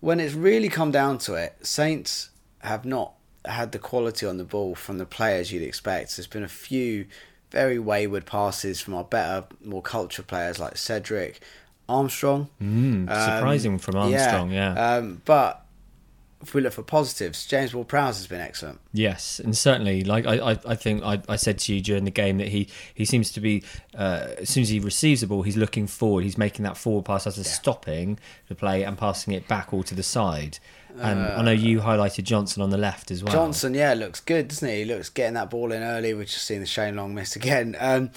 When 0.00 0.18
it's 0.18 0.34
really 0.34 0.68
come 0.68 0.90
down 0.90 1.18
to 1.18 1.34
it, 1.34 1.56
Saints 1.62 2.30
have 2.60 2.84
not 2.84 3.14
had 3.44 3.72
the 3.72 3.78
quality 3.78 4.26
on 4.26 4.36
the 4.36 4.44
ball 4.44 4.74
from 4.74 4.98
the 4.98 5.06
players 5.06 5.52
you'd 5.52 5.62
expect. 5.62 6.16
There's 6.16 6.26
been 6.26 6.42
a 6.42 6.48
few 6.48 7.06
very 7.50 7.78
wayward 7.78 8.26
passes 8.26 8.80
from 8.80 8.94
our 8.94 9.04
better, 9.04 9.46
more 9.62 9.82
cultured 9.82 10.26
players 10.26 10.58
like 10.58 10.76
Cedric, 10.76 11.40
Armstrong. 11.88 12.48
Mm, 12.60 13.08
surprising 13.08 13.78
from 13.78 13.96
Armstrong, 13.96 14.50
yeah. 14.50 14.72
Um, 14.72 15.22
but 15.24 15.61
if 16.42 16.54
we 16.54 16.60
look 16.60 16.72
for 16.72 16.82
positives, 16.82 17.46
James 17.46 17.72
Ward-Prowse 17.74 18.16
has 18.18 18.26
been 18.26 18.40
excellent. 18.40 18.80
Yes, 18.92 19.38
and 19.38 19.56
certainly, 19.56 20.02
like 20.04 20.26
I, 20.26 20.52
I, 20.52 20.58
I 20.66 20.74
think 20.74 21.02
I, 21.04 21.22
I 21.28 21.36
said 21.36 21.58
to 21.60 21.74
you 21.74 21.80
during 21.80 22.04
the 22.04 22.10
game 22.10 22.38
that 22.38 22.48
he, 22.48 22.68
he 22.92 23.04
seems 23.04 23.30
to 23.32 23.40
be 23.40 23.62
uh, 23.96 24.28
as 24.38 24.48
soon 24.48 24.62
as 24.62 24.68
he 24.68 24.80
receives 24.80 25.20
the 25.20 25.26
ball, 25.28 25.42
he's 25.42 25.56
looking 25.56 25.86
forward. 25.86 26.24
He's 26.24 26.36
making 26.36 26.64
that 26.64 26.76
forward 26.76 27.04
pass 27.04 27.26
after 27.26 27.44
stopping 27.44 28.18
the 28.48 28.54
play 28.54 28.82
and 28.82 28.98
passing 28.98 29.32
it 29.32 29.46
back 29.46 29.72
all 29.72 29.82
to 29.84 29.94
the 29.94 30.02
side. 30.02 30.58
And 30.98 31.20
I 31.20 31.40
know 31.42 31.52
you 31.52 31.80
highlighted 31.80 32.24
Johnson 32.24 32.62
on 32.62 32.68
the 32.68 32.76
left 32.76 33.10
as 33.10 33.24
well. 33.24 33.32
Johnson, 33.32 33.72
yeah, 33.72 33.94
looks 33.94 34.20
good, 34.20 34.48
doesn't 34.48 34.68
he? 34.68 34.80
He 34.80 34.84
looks 34.84 35.08
getting 35.08 35.34
that 35.34 35.48
ball 35.48 35.72
in 35.72 35.82
early. 35.82 36.12
We've 36.12 36.26
just 36.26 36.44
seen 36.44 36.60
the 36.60 36.66
Shane 36.66 36.96
Long 36.96 37.14
miss 37.14 37.34
again. 37.34 37.76
Um, 37.80 38.10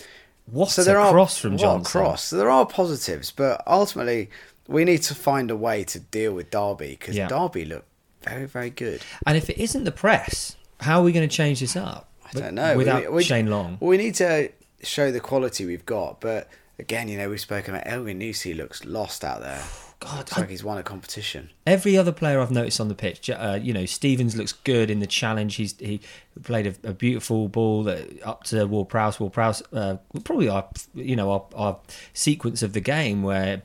what 0.47 0.69
so 0.71 0.81
a 0.81 0.85
there 0.85 0.99
are 0.99 1.11
cross 1.11 1.37
from 1.37 1.53
a 1.53 1.57
Johnson! 1.57 2.01
cross. 2.01 2.25
So 2.25 2.37
there 2.37 2.49
are 2.49 2.65
positives, 2.65 3.31
but 3.31 3.63
ultimately 3.65 4.29
we 4.67 4.83
need 4.83 5.03
to 5.03 5.15
find 5.15 5.51
a 5.51 5.55
way 5.55 5.83
to 5.85 5.99
deal 5.99 6.33
with 6.33 6.51
Derby 6.51 6.97
because 6.99 7.15
Yeah. 7.15 7.27
Derby 7.27 7.65
look 7.65 7.85
very, 8.27 8.45
very 8.45 8.69
good. 8.69 9.01
And 9.25 9.37
if 9.37 9.49
it 9.49 9.57
isn't 9.57 9.83
the 9.83 9.91
press, 9.91 10.55
how 10.81 10.99
are 10.99 11.03
we 11.03 11.11
going 11.11 11.27
to 11.27 11.33
change 11.35 11.59
this 11.59 11.75
up? 11.75 12.09
I 12.25 12.39
don't 12.39 12.55
know. 12.55 12.75
without 12.75 13.03
we, 13.03 13.17
we, 13.17 13.23
Shane 13.23 13.47
Long. 13.47 13.77
We 13.79 13.97
need 13.97 14.15
to 14.15 14.49
show 14.83 15.11
the 15.11 15.19
quality 15.19 15.65
we've 15.65 15.85
got, 15.85 16.21
but 16.21 16.49
again, 16.79 17.07
you 17.07 17.17
know, 17.17 17.29
we've 17.29 17.39
spoken 17.39 17.75
about 17.75 17.87
Elyounoussi 17.87 18.55
looks 18.55 18.83
lost 18.85 19.23
out 19.23 19.41
there. 19.41 19.61
God, 20.01 20.17
looks 20.17 20.37
I- 20.37 20.41
like 20.41 20.49
he's 20.49 20.63
won 20.63 20.77
a 20.77 20.83
competition. 20.83 21.49
Every 21.65 21.97
other 21.97 22.11
player 22.11 22.41
I've 22.41 22.51
noticed 22.51 22.81
on 22.81 22.89
the 22.89 22.95
pitch, 22.95 23.29
uh, 23.29 23.57
you 23.61 23.73
know, 23.73 23.85
Stevens 23.85 24.35
looks 24.35 24.51
good 24.51 24.89
in 24.91 24.99
the 24.99 25.07
challenge. 25.07 25.55
He's 25.55 25.77
he 25.79 26.01
played 26.43 26.67
a, 26.67 26.89
a 26.89 26.93
beautiful 26.93 27.47
ball 27.47 27.83
that 27.83 28.21
up 28.23 28.43
to 28.45 28.65
Ward 28.65 28.89
Prowse. 28.89 29.19
Ward 29.19 29.31
Prowse, 29.31 29.63
uh, 29.71 29.95
probably 30.25 30.49
our 30.49 30.67
you 30.93 31.15
know 31.15 31.31
our, 31.31 31.45
our 31.55 31.79
sequence 32.13 32.61
of 32.61 32.73
the 32.73 32.81
game 32.81 33.23
where 33.23 33.61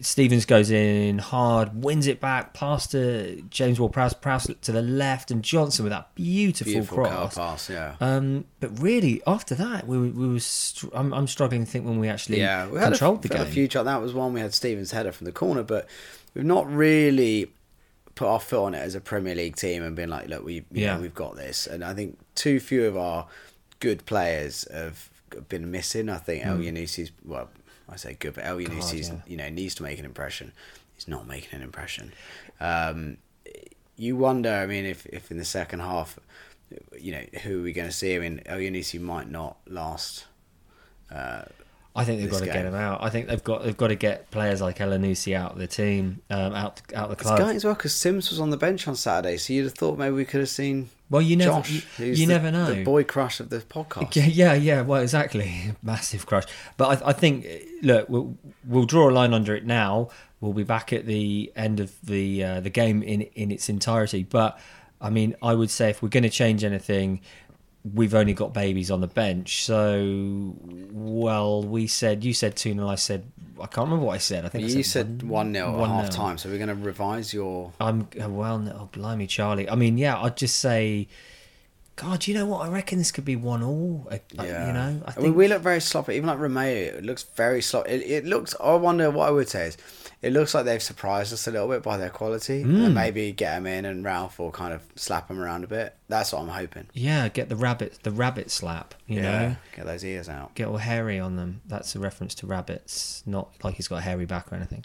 Stevens 0.00 0.44
goes 0.46 0.70
in 0.70 1.18
hard, 1.18 1.82
wins 1.84 2.06
it 2.06 2.20
back, 2.20 2.52
past 2.54 2.90
to 2.92 3.42
James 3.50 3.78
Ward 3.78 3.92
Prowse, 3.92 4.14
Prowse 4.14 4.48
to 4.62 4.72
the 4.72 4.82
left, 4.82 5.30
and 5.30 5.42
Johnson 5.42 5.84
with 5.84 5.92
that 5.92 6.14
beautiful, 6.14 6.72
Beautiful 6.72 6.96
cross. 7.04 7.34
pass, 7.36 7.70
yeah. 7.70 7.96
Um, 8.00 8.44
but 8.60 8.78
really, 8.80 9.22
after 9.26 9.54
that, 9.56 9.86
we 9.86 9.98
we 10.10 10.28
were 10.28 10.40
str- 10.40 10.88
I'm, 10.94 11.12
I'm 11.14 11.26
struggling 11.26 11.64
to 11.64 11.70
think 11.70 11.84
when 11.86 11.98
we 11.98 12.08
actually 12.08 12.38
Yeah, 12.40 12.68
we 12.68 12.78
had 12.78 12.88
a, 12.88 12.90
controlled 12.92 13.22
the 13.22 13.28
game. 13.28 13.40
a 13.42 13.46
few. 13.46 13.68
That 13.68 14.00
was 14.02 14.12
one 14.12 14.32
we 14.32 14.40
had 14.40 14.54
Stevens 14.54 14.90
header 14.92 15.12
from 15.12 15.24
the 15.24 15.32
corner, 15.32 15.62
but 15.62 15.88
we've 16.34 16.44
not 16.44 16.70
really 16.70 17.52
put 18.14 18.28
our 18.28 18.40
foot 18.40 18.64
on 18.64 18.74
it 18.74 18.78
as 18.80 18.94
a 18.94 19.00
Premier 19.00 19.34
League 19.34 19.56
team 19.56 19.82
and 19.82 19.96
been 19.96 20.10
like, 20.10 20.28
look, 20.28 20.44
we 20.44 20.54
you 20.54 20.64
Yeah. 20.72 20.96
know, 20.96 21.02
we've 21.02 21.14
got 21.14 21.36
this. 21.36 21.66
And 21.66 21.82
I 21.82 21.94
think 21.94 22.18
too 22.34 22.60
few 22.60 22.86
of 22.86 22.96
our 22.96 23.26
good 23.80 24.04
players 24.04 24.66
have 24.72 25.08
been 25.48 25.70
missing. 25.70 26.10
I 26.10 26.18
think 26.18 26.44
Elyounoussi's 26.44 27.10
well, 27.24 27.48
I 27.88 27.96
say 27.96 28.14
good, 28.18 28.34
but 28.34 28.44
Elyounoussi's 28.44 29.08
Hmm. 29.08 29.14
yeah. 29.16 29.20
you 29.26 29.36
know 29.36 29.48
needs 29.48 29.74
to 29.76 29.82
make 29.82 29.98
an 29.98 30.04
impression. 30.04 30.52
He's 30.94 31.08
not 31.08 31.26
making 31.26 31.54
an 31.56 31.62
impression. 31.62 32.12
Um, 32.60 33.16
you 33.96 34.16
wonder. 34.16 34.50
I 34.52 34.66
mean, 34.66 34.84
if 34.86 35.06
if 35.06 35.30
in 35.30 35.36
the 35.38 35.44
second 35.44 35.80
half, 35.80 36.18
you 36.98 37.12
know, 37.12 37.22
who 37.42 37.60
are 37.60 37.62
we 37.62 37.72
going 37.72 37.88
to 37.88 37.94
see? 37.94 38.14
I 38.16 38.18
mean, 38.18 38.40
Elyounoussi 38.46 39.00
might 39.00 39.30
not 39.30 39.56
last. 39.66 40.24
Uh, 41.10 41.42
I 41.94 42.04
think 42.04 42.22
they've 42.22 42.30
got 42.30 42.38
to 42.40 42.46
get 42.46 42.64
him 42.64 42.74
out. 42.74 43.02
I 43.02 43.10
think 43.10 43.26
they've 43.28 43.44
got 43.44 43.64
they've 43.64 43.76
got 43.76 43.88
to 43.88 43.94
get 43.94 44.30
players 44.30 44.62
like 44.62 44.78
Elyounoussi 44.78 45.34
out 45.36 45.52
of 45.52 45.58
the 45.58 45.66
team, 45.66 46.22
um, 46.30 46.54
out 46.54 46.80
out 46.94 47.08
the 47.08 47.12
It's 47.14 47.22
club. 47.22 47.38
going 47.38 47.56
as 47.56 47.64
well 47.66 47.74
because 47.74 47.94
Sims 47.94 48.30
was 48.30 48.40
on 48.40 48.48
the 48.50 48.56
bench 48.56 48.88
on 48.88 48.96
Saturday, 48.96 49.36
so 49.36 49.52
you'd 49.52 49.64
have 49.64 49.74
thought 49.74 49.98
maybe 49.98 50.14
we 50.14 50.24
could 50.24 50.40
have 50.40 50.48
seen 50.48 50.88
well, 51.12 51.20
you 51.20 51.36
never 51.36 51.58
Josh, 51.58 51.70
you, 51.98 52.06
you 52.06 52.14
the, 52.14 52.26
never 52.26 52.50
know. 52.50 52.72
the 52.72 52.84
boy 52.84 53.04
crush 53.04 53.38
of 53.38 53.50
the 53.50 53.58
podcast. 53.58 54.16
Yeah, 54.16 54.24
yeah, 54.24 54.54
yeah. 54.54 54.80
Well, 54.80 55.02
exactly. 55.02 55.74
Massive 55.82 56.24
crush. 56.24 56.44
But 56.78 57.02
I, 57.02 57.10
I 57.10 57.12
think, 57.12 57.46
look, 57.82 58.08
we'll, 58.08 58.34
we'll 58.66 58.86
draw 58.86 59.10
a 59.10 59.12
line 59.12 59.34
under 59.34 59.54
it 59.54 59.66
now. 59.66 60.08
We'll 60.40 60.54
be 60.54 60.64
back 60.64 60.90
at 60.90 61.04
the 61.04 61.52
end 61.54 61.80
of 61.80 61.94
the 62.02 62.42
uh, 62.42 62.60
the 62.60 62.70
game 62.70 63.02
in 63.02 63.20
in 63.20 63.50
its 63.50 63.68
entirety. 63.68 64.22
But 64.22 64.58
I 65.02 65.10
mean, 65.10 65.36
I 65.42 65.54
would 65.54 65.68
say 65.68 65.90
if 65.90 66.02
we're 66.02 66.08
going 66.08 66.22
to 66.22 66.30
change 66.30 66.64
anything, 66.64 67.20
we've 67.84 68.14
only 68.14 68.32
got 68.32 68.54
babies 68.54 68.90
on 68.90 69.00
the 69.00 69.06
bench. 69.06 69.64
So, 69.64 70.54
well, 70.90 71.62
we 71.62 71.86
said 71.86 72.24
you 72.24 72.32
said 72.34 72.56
two 72.56 72.72
0 72.74 72.88
I 72.88 72.94
said 72.94 73.24
I 73.60 73.66
can't 73.66 73.86
remember 73.86 74.06
what 74.06 74.14
I 74.14 74.18
said. 74.18 74.44
I 74.44 74.48
think 74.48 74.64
I 74.64 74.68
You 74.68 74.82
said 74.82 75.22
one 75.22 75.52
0 75.52 75.68
at 75.68 75.74
1-0. 75.74 75.86
half 75.88 76.10
time, 76.10 76.38
so 76.38 76.48
we're 76.48 76.56
going 76.58 76.68
to 76.68 76.74
revise 76.74 77.32
your. 77.32 77.72
I'm 77.80 78.08
uh, 78.20 78.28
well. 78.28 78.58
No, 78.58 78.72
oh, 78.72 78.88
blimey, 78.92 79.28
Charlie. 79.28 79.68
I 79.70 79.76
mean, 79.76 79.98
yeah. 79.98 80.20
I'd 80.20 80.36
just 80.36 80.56
say, 80.56 81.06
God, 81.94 82.26
you 82.26 82.34
know 82.34 82.46
what? 82.46 82.66
I 82.66 82.68
reckon 82.68 82.98
this 82.98 83.12
could 83.12 83.24
be 83.24 83.36
one 83.36 83.62
all. 83.62 84.08
Yeah, 84.34 84.66
You 84.66 84.72
know, 84.72 85.02
I 85.06 85.20
mean, 85.20 85.34
we 85.34 85.46
look 85.46 85.62
very 85.62 85.80
sloppy. 85.80 86.14
Even 86.14 86.26
like 86.26 86.38
Romeu, 86.38 86.66
it 86.66 87.04
looks 87.04 87.22
very 87.22 87.62
sloppy. 87.62 87.90
It, 87.90 88.10
it 88.10 88.24
looks. 88.24 88.54
I 88.60 88.74
wonder 88.74 89.10
what 89.10 89.28
I 89.28 89.30
would 89.30 89.48
say 89.48 89.68
is, 89.68 89.76
it 90.22 90.32
looks 90.32 90.54
like 90.54 90.64
they've 90.64 90.82
surprised 90.82 91.32
us 91.32 91.46
a 91.46 91.50
little 91.50 91.66
bit 91.68 91.82
by 91.82 91.96
their 91.96 92.08
quality, 92.10 92.62
Hmm. 92.62 92.84
and 92.84 92.94
maybe 92.94 93.32
get 93.32 93.56
them 93.56 93.66
in, 93.66 93.84
and 93.84 94.04
Ralph 94.04 94.38
will 94.38 94.50
kind 94.52 94.72
of 94.72 94.82
slap 94.94 95.28
them 95.28 95.40
around 95.40 95.64
a 95.64 95.66
bit. 95.66 95.96
That's 96.08 96.32
what 96.32 96.42
I'm 96.42 96.48
hoping. 96.48 96.86
Yeah, 96.94 97.28
get 97.28 97.48
the 97.48 97.56
rabbit, 97.56 97.98
the 98.04 98.10
rabbit 98.12 98.50
slap. 98.50 98.94
You 99.06 99.20
know, 99.22 99.56
get 99.76 99.84
those 99.86 100.04
ears 100.04 100.28
out. 100.28 100.54
get 100.54 100.68
all 100.68 100.76
hairy 100.78 101.18
on 101.18 101.36
them. 101.36 101.60
That's 101.66 101.94
a 101.96 101.98
reference 101.98 102.34
to 102.36 102.46
rabbits, 102.46 103.22
not 103.26 103.50
like 103.62 103.74
he's 103.74 103.88
got 103.88 103.96
a 103.96 104.02
hairy 104.02 104.24
back 104.26 104.52
or 104.52 104.56
anything. 104.56 104.84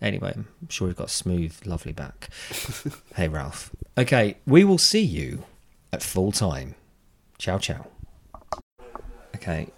Anyway, 0.00 0.32
I'm 0.36 0.46
sure 0.68 0.86
he's 0.88 0.96
got 0.96 1.08
a 1.08 1.10
smooth, 1.10 1.54
lovely 1.66 1.92
back. 1.92 2.28
hey, 3.16 3.28
Ralph. 3.28 3.70
Okay, 3.98 4.36
we 4.46 4.62
will 4.64 4.78
see 4.78 5.02
you 5.02 5.44
at 5.92 6.02
full 6.02 6.32
time. 6.32 6.74
Ciao, 7.38 7.58
ciao. 7.58 7.86
Okay, 9.34 9.68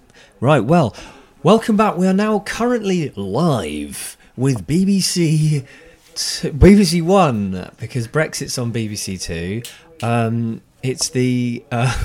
right. 0.40 0.61
Well, 0.64 0.95
welcome 1.42 1.76
back. 1.76 1.97
We 1.97 2.07
are 2.07 2.12
now 2.14 2.40
currently 2.40 3.11
live 3.16 4.16
with 4.40 4.66
BBC. 4.66 5.66
T- 6.14 6.50
BBC 6.50 7.02
One 7.02 7.70
because 7.78 8.09
Brexit's 8.09 8.59
on 8.59 8.73
BBC 8.73 9.23
Two. 9.23 9.62
Um, 10.04 10.62
it's 10.82 11.11
the 11.11 11.62
uh, 11.70 11.97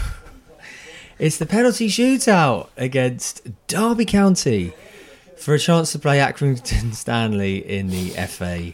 it's 1.20 1.38
the 1.38 1.46
penalty 1.46 1.88
shootout 1.88 2.68
against 2.78 3.42
Derby 3.68 4.06
County 4.06 4.74
for 5.38 5.56
a 5.56 5.60
chance 5.60 5.92
to 5.94 6.00
play 6.00 6.20
Accrington 6.20 6.94
Stanley 6.94 7.58
in 7.58 7.88
the 7.88 8.10
FA 8.28 8.74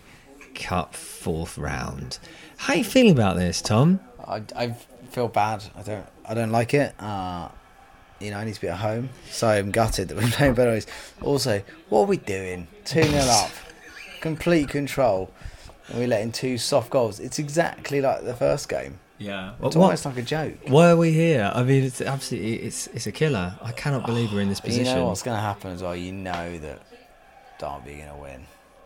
Cup 0.55 0.95
fourth 0.95 1.57
round. 1.57 2.17
How 2.57 2.73
are 2.73 2.77
you 2.77 2.83
feeling 2.83 3.11
about 3.13 3.37
this, 3.37 3.61
Tom? 3.61 3.99
I, 4.27 4.41
I 4.55 4.71
feel 5.11 5.27
bad. 5.27 5.63
I 5.75 5.83
don't. 5.83 6.05
I 6.25 6.33
don't 6.33 6.51
like 6.51 6.73
it. 6.73 6.93
Uh, 6.99 7.49
you 8.21 8.31
know, 8.31 8.37
I 8.37 8.45
need 8.45 8.53
to 8.55 8.61
be 8.61 8.67
at 8.67 8.77
home, 8.77 9.09
so 9.29 9.47
I'm 9.47 9.71
gutted 9.71 10.07
that 10.09 10.17
we're 10.17 10.29
playing 10.31 10.55
penalties. 10.55 10.87
Also, 11.21 11.61
what 11.89 12.01
are 12.01 12.05
we 12.05 12.17
doing? 12.17 12.67
Two 12.85 13.03
0 13.03 13.23
up, 13.23 13.51
complete 14.21 14.69
control. 14.69 15.31
and 15.89 15.99
we 15.99 16.07
let 16.07 16.21
in 16.21 16.31
two 16.31 16.57
soft 16.57 16.89
goals. 16.89 17.19
It's 17.19 17.39
exactly 17.39 18.01
like 18.01 18.23
the 18.23 18.33
first 18.35 18.69
game. 18.69 18.99
Yeah. 19.17 19.51
It's 19.61 19.75
What, 19.75 19.83
almost 19.85 20.05
like 20.05 20.17
a 20.17 20.21
joke. 20.23 20.53
why 20.67 20.89
are 20.89 20.97
we 20.97 21.11
here? 21.11 21.51
I 21.53 21.61
mean, 21.63 21.83
it's 21.83 22.01
absolutely 22.01 22.55
it's 22.55 22.87
it's 22.87 23.05
a 23.07 23.11
killer. 23.11 23.55
I 23.61 23.71
cannot 23.71 24.05
believe 24.05 24.33
we're 24.33 24.41
in 24.41 24.49
this 24.49 24.59
But 24.59 24.71
you 24.71 24.79
position. 24.79 24.97
know 24.99 25.07
what's 25.07 25.21
going 25.21 25.37
to 25.37 25.41
happen 25.41 25.71
as 25.71 25.83
well. 25.83 25.95
You 25.95 26.11
know 26.11 26.57
that 26.57 26.81
Derby 27.59 28.01
are 28.01 28.05
going 28.05 28.09
to 28.09 28.15
win. 28.21 28.41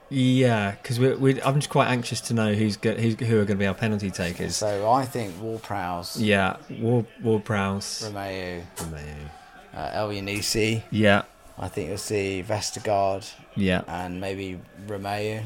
Yeah, 0.10 0.72
because 0.72 1.00
we're, 1.00 1.18
we 1.18 1.42
I'm 1.42 1.56
just 1.56 1.70
quite 1.70 1.88
anxious 1.88 2.22
to 2.22 2.34
know 2.34 2.54
who's, 2.54 2.78
go, 2.78 2.94
who's 2.94 3.16
who 3.16 3.36
are 3.40 3.46
going 3.46 3.58
to 3.58 3.64
be 3.64 3.66
our 3.66 3.74
penalty 3.74 4.12
takers. 4.12 4.56
So 4.56 4.90
I 4.92 5.06
think 5.06 5.42
Wall-Prowse, 5.42 6.22
Yeah, 6.22 6.58
War 6.80 7.06
War 7.24 7.40
Prowse. 7.40 8.04
Romeu, 8.04 8.64
Romeu. 8.78 9.30
uh, 9.74 9.92
Elyounoussi. 9.92 10.84
Yeah, 10.92 11.24
I 11.58 11.68
think 11.70 11.90
you'll 11.90 11.98
see 11.98 12.44
Vestergaard 12.48 13.32
yeah. 13.56 13.82
and 13.88 14.22
maybe 14.22 14.60
Romeu. 14.88 15.44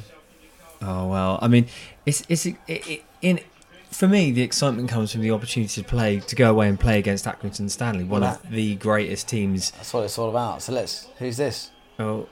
Oh 0.81 1.07
well, 1.07 1.39
I 1.41 1.47
mean, 1.47 1.67
it's 2.05 2.23
it's 2.29 2.45
it, 2.45 2.57
it, 2.67 3.03
in 3.21 3.39
for 3.91 4.07
me 4.07 4.31
the 4.31 4.41
excitement 4.41 4.89
comes 4.89 5.11
from 5.11 5.21
the 5.21 5.31
opportunity 5.31 5.81
to 5.81 5.87
play 5.87 6.19
to 6.19 6.35
go 6.35 6.49
away 6.49 6.67
and 6.67 6.79
play 6.79 6.99
against 6.99 7.25
Accrington 7.25 7.69
Stanley, 7.69 8.03
one 8.03 8.23
of 8.23 8.41
the 8.49 8.75
greatest 8.75 9.27
teams. 9.27 9.71
That's 9.71 9.93
what 9.93 10.03
it's 10.03 10.17
all 10.17 10.29
about. 10.29 10.61
So 10.61 10.73
let's. 10.73 11.07
Who's 11.17 11.37
this? 11.37 11.71
Oh, 11.97 12.27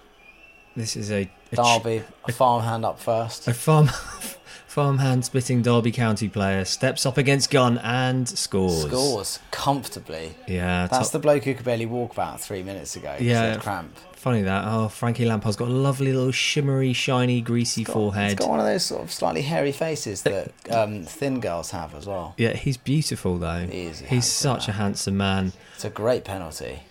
this 0.77 0.95
is 0.95 1.11
a, 1.11 1.29
a 1.51 1.55
Derby, 1.55 2.03
a 2.27 2.31
farmhand 2.31 2.85
up 2.85 2.99
first. 2.99 3.47
a 3.47 3.53
farm 3.53 3.87
farmhand 4.67 5.25
spitting 5.25 5.61
Derby 5.61 5.91
County 5.91 6.29
player 6.29 6.63
steps 6.65 7.05
up 7.05 7.17
against 7.17 7.49
Gunn 7.49 7.77
and 7.79 8.27
scores. 8.29 8.83
Scores 8.85 9.39
comfortably. 9.51 10.35
Yeah, 10.47 10.87
That's 10.87 11.07
top- 11.07 11.11
the 11.13 11.19
bloke 11.19 11.43
who 11.45 11.53
could 11.55 11.65
barely 11.65 11.85
walk 11.87 12.13
about 12.13 12.39
three 12.41 12.63
minutes 12.63 12.95
ago. 12.95 13.15
Yeah. 13.19 13.57
cramp. 13.57 13.95
funny 14.13 14.43
that. 14.43 14.65
Oh, 14.67 14.87
Frankie 14.87 15.25
Lampard's 15.25 15.55
got 15.55 15.67
a 15.69 15.71
lovely 15.71 16.13
little 16.13 16.31
shimmery, 16.31 16.93
shiny, 16.93 17.41
greasy 17.41 17.83
Got- 17.83 17.93
forehead. 17.93 18.25
He's 18.29 18.35
got 18.35 18.49
one 18.49 18.59
of 18.59 18.65
those 18.65 18.83
sort 18.85 19.01
of 19.03 19.11
slightly 19.11 19.41
hairy 19.41 19.71
faces 19.71 20.21
that 20.23 20.51
um, 20.69 21.03
thin 21.03 21.39
girls 21.39 21.71
have 21.71 21.95
as 21.95 22.05
well. 22.05 22.35
Yeah, 22.37 22.53
he's 22.53 22.77
beautiful 22.77 23.37
though. 23.39 23.65
He 23.65 23.85
is 23.85 23.99
he's 24.01 24.25
such 24.25 24.67
a 24.67 24.73
handsome 24.73 25.17
man. 25.17 25.53
It's 25.75 25.85
a 25.85 25.89
great 25.89 26.23
penalty. 26.23 26.81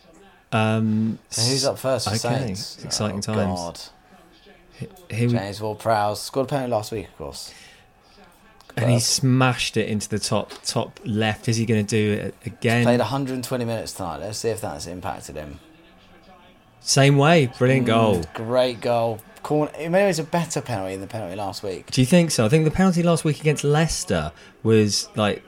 Um, 0.53 1.19
So 1.31 1.43
who's 1.43 1.65
up 1.65 1.79
first 1.79 2.09
for 2.09 2.15
okay, 2.15 2.47
Saints? 2.47 2.85
exciting 2.85 3.19
oh, 3.19 3.21
times. 3.21 3.61
God. 3.61 3.81
Here 5.11 5.29
we, 5.29 5.35
James 5.35 5.61
Ward-Prowse 5.61 6.21
scored 6.23 6.47
a 6.47 6.49
penalty 6.50 6.71
last 6.71 6.93
week, 6.93 7.09
of 7.09 7.17
course. 7.17 7.53
and 8.76 8.91
he 8.91 9.00
smashed 9.00 9.76
it 9.79 9.88
into 9.88 10.09
the 10.09 10.19
top 10.19 10.53
top 10.65 11.00
left. 11.05 11.49
Is 11.49 11.57
he 11.57 11.65
going 11.65 11.85
to 11.85 11.88
do 11.88 12.12
it 12.25 12.35
again? 12.45 12.85
Played 12.85 13.00
120 13.00 13.65
minutes 13.65 13.93
tonight. 13.93 14.19
Let's 14.19 14.38
see 14.38 14.50
if 14.50 14.61
that's 14.61 14.87
impacted 14.87 15.37
him. 15.37 15.61
Same 16.81 17.17
way, 17.17 17.47
brilliant 17.59 17.87
goal. 17.87 18.17
Mm, 18.17 18.35
Great 18.35 18.81
goal. 18.81 19.21
Corner. 19.43 19.73
In 19.79 19.93
many 19.93 20.05
ways, 20.05 20.19
a 20.19 20.25
better 20.25 20.61
penalty 20.61 20.93
than 20.93 21.00
the 21.00 21.07
penalty 21.07 21.37
last 21.37 21.62
week. 21.62 21.91
Do 21.91 22.00
you 22.00 22.07
think 22.07 22.31
so? 22.31 22.45
I 22.45 22.49
think 22.49 22.65
the 22.65 22.71
penalty 22.71 23.03
last 23.03 23.25
week 23.25 23.41
against 23.41 23.65
Leicester 23.65 24.33
was 24.62 25.09
like 25.17 25.43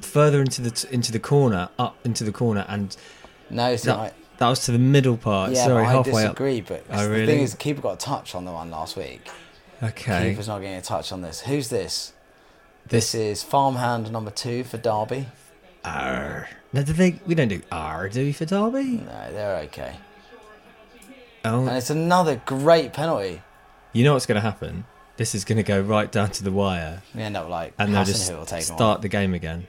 further 0.00 0.40
into 0.40 0.60
the 0.60 0.88
into 0.92 1.10
the 1.10 1.20
corner, 1.20 1.68
up 1.78 1.96
into 2.04 2.22
the 2.24 2.32
corner, 2.32 2.64
and 2.68 2.96
No, 3.50 3.70
it's 3.70 3.84
that, 3.84 3.96
not. 3.96 4.14
That 4.38 4.48
was 4.48 4.64
to 4.66 4.72
the 4.72 4.78
middle 4.78 5.16
part. 5.16 5.52
Yeah, 5.52 5.64
Sorry, 5.66 5.84
I 5.84 5.92
halfway 5.92 6.22
disagree. 6.22 6.60
But 6.60 6.84
Oh, 6.90 7.08
the 7.08 7.26
thing 7.26 7.40
is, 7.40 7.52
the 7.52 7.56
keeper 7.58 7.80
got 7.80 7.94
a 7.94 7.96
touch 7.96 8.34
on 8.34 8.44
the 8.44 8.52
one 8.52 8.70
last 8.70 8.96
week. 8.96 9.28
Okay, 9.82 10.30
Keeper's 10.30 10.48
not 10.48 10.60
getting 10.60 10.76
a 10.76 10.82
touch 10.82 11.12
on 11.12 11.20
this. 11.22 11.40
Who's 11.42 11.68
this? 11.68 12.12
this 12.86 13.12
This 13.12 13.14
is 13.14 13.42
farmhand 13.42 14.10
number 14.10 14.30
two 14.30 14.64
for 14.64 14.78
Derby. 14.78 15.26
R. 15.84 16.48
No, 16.72 16.82
do 16.82 16.92
they? 16.92 17.20
We 17.26 17.34
don't 17.34 17.48
do 17.48 17.60
R, 17.70 18.08
do 18.08 18.24
we 18.24 18.32
for 18.32 18.46
Derby? 18.46 19.02
No, 19.04 19.32
they're 19.32 19.56
okay. 19.64 19.96
Oh, 21.44 21.66
And 21.66 21.76
it's 21.76 21.90
another 21.90 22.40
great 22.46 22.92
penalty. 22.92 23.42
you 23.92 24.04
know 24.04 24.14
what's 24.14 24.26
going 24.26 24.36
to 24.36 24.40
happen? 24.40 24.86
This 25.16 25.34
is 25.34 25.44
going 25.44 25.56
to 25.58 25.62
go 25.62 25.80
right 25.80 26.10
down 26.10 26.30
to 26.30 26.42
the 26.42 26.50
wire, 26.50 27.02
We 27.14 27.22
end 27.22 27.36
up 27.36 27.48
like 27.48 27.74
and 27.78 27.94
they'll 27.94 28.04
just 28.04 28.28
who 28.28 28.36
will 28.36 28.46
take 28.46 28.62
start 28.62 29.02
the 29.02 29.08
game 29.08 29.34
again. 29.34 29.66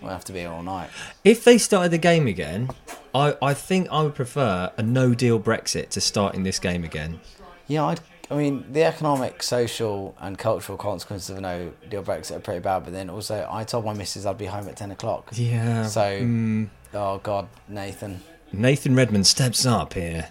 We'll 0.00 0.10
have 0.10 0.24
to 0.24 0.32
be 0.32 0.40
here 0.40 0.50
all 0.50 0.62
night. 0.62 0.90
If 1.22 1.44
they 1.44 1.58
started 1.58 1.90
the 1.90 1.98
game 1.98 2.26
again, 2.26 2.70
I, 3.16 3.36
I 3.40 3.54
think 3.54 3.88
I 3.90 4.02
would 4.02 4.14
prefer 4.14 4.70
a 4.76 4.82
no 4.82 5.14
deal 5.14 5.40
Brexit 5.40 5.88
to 5.90 6.00
starting 6.02 6.42
this 6.42 6.58
game 6.58 6.84
again. 6.84 7.20
Yeah, 7.66 7.86
I'd, 7.86 8.00
I 8.30 8.36
mean, 8.36 8.70
the 8.70 8.84
economic, 8.84 9.42
social, 9.42 10.14
and 10.20 10.36
cultural 10.36 10.76
consequences 10.76 11.30
of 11.30 11.38
a 11.38 11.40
no 11.40 11.72
deal 11.88 12.02
Brexit 12.02 12.36
are 12.36 12.40
pretty 12.40 12.60
bad. 12.60 12.84
But 12.84 12.92
then 12.92 13.08
also, 13.08 13.48
I 13.50 13.64
told 13.64 13.86
my 13.86 13.94
missus 13.94 14.26
I'd 14.26 14.36
be 14.36 14.44
home 14.44 14.68
at 14.68 14.76
10 14.76 14.90
o'clock. 14.90 15.30
Yeah. 15.32 15.86
So, 15.86 16.02
mm, 16.02 16.68
oh 16.92 17.18
God, 17.18 17.48
Nathan. 17.68 18.20
Nathan 18.52 18.94
Redmond 18.94 19.26
steps 19.26 19.64
up 19.64 19.94
here 19.94 20.28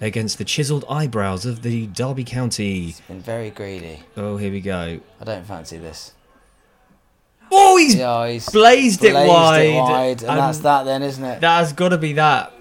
against 0.00 0.36
the 0.36 0.44
chiseled 0.44 0.84
eyebrows 0.90 1.46
of 1.46 1.62
the 1.62 1.86
Derby 1.86 2.24
County. 2.24 2.94
Been 3.08 3.20
very 3.20 3.48
greedy. 3.48 4.02
Oh, 4.14 4.36
here 4.36 4.52
we 4.52 4.60
go. 4.60 5.00
I 5.20 5.24
don't 5.24 5.46
fancy 5.46 5.78
this. 5.78 6.12
Oh, 7.52 7.76
he's 7.76 7.94
Yeah, 7.94 8.28
he's 8.28 8.48
blazed, 8.50 9.04
it 9.04 9.12
blazed 9.12 9.28
wide, 9.28 9.74
wide, 9.74 10.20
and, 10.22 10.30
and 10.30 10.38
that's 10.38 10.58
that 10.60 10.84
then, 10.84 11.02
isn't 11.02 11.24
it? 11.24 11.40
That 11.40 11.58
has 11.58 11.72
got 11.72 11.90
to 11.90 11.98
be 11.98 12.14
that. 12.14 12.52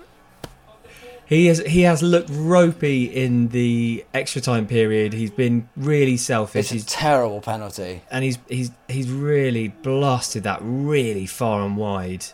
He 1.27 1.47
has 1.47 1.57
he 1.59 1.81
has 1.81 2.03
looked 2.03 2.29
ropey 2.31 3.05
in 3.05 3.47
the 3.47 4.05
extra 4.13 4.41
time 4.41 4.67
period. 4.67 5.11
He's 5.13 5.31
been 5.31 5.67
really 5.75 6.17
selfish. 6.17 6.65
it's 6.65 6.71
a 6.71 6.73
He's 6.75 6.85
terrible 6.85 7.41
penalty. 7.41 8.01
and 8.11 8.23
he's 8.23 8.37
he's 8.47 8.69
he's 8.87 9.09
really 9.09 9.69
blasted 9.69 10.43
that 10.43 10.59
really 10.61 11.25
far 11.25 11.63
and 11.65 11.77
wide. 11.77 12.25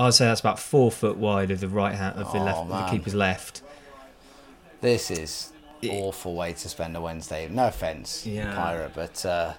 I'd 0.00 0.14
say 0.14 0.24
that's 0.24 0.40
about 0.40 0.58
four 0.58 0.90
foot 0.90 1.16
wide 1.16 1.52
of 1.52 1.60
the 1.60 1.68
right 1.68 1.94
hand 1.94 2.16
of 2.18 2.32
the 2.32 2.38
Oh, 2.40 2.44
left 2.44 2.58
of 2.58 2.68
the 2.70 2.86
keeper's 2.90 3.14
left. 3.14 3.62
This 4.80 5.12
is 5.12 5.52
Yeah. 5.80 5.92
awful 5.92 6.34
way 6.34 6.54
to 6.54 6.68
spend 6.68 6.96
a 6.96 7.00
Wednesday. 7.00 7.46
No 7.48 7.68
offence, 7.68 8.26
Yeah. 8.26 8.52
Pirate, 8.56 8.90
but 8.96 9.24
uh, 9.24 9.52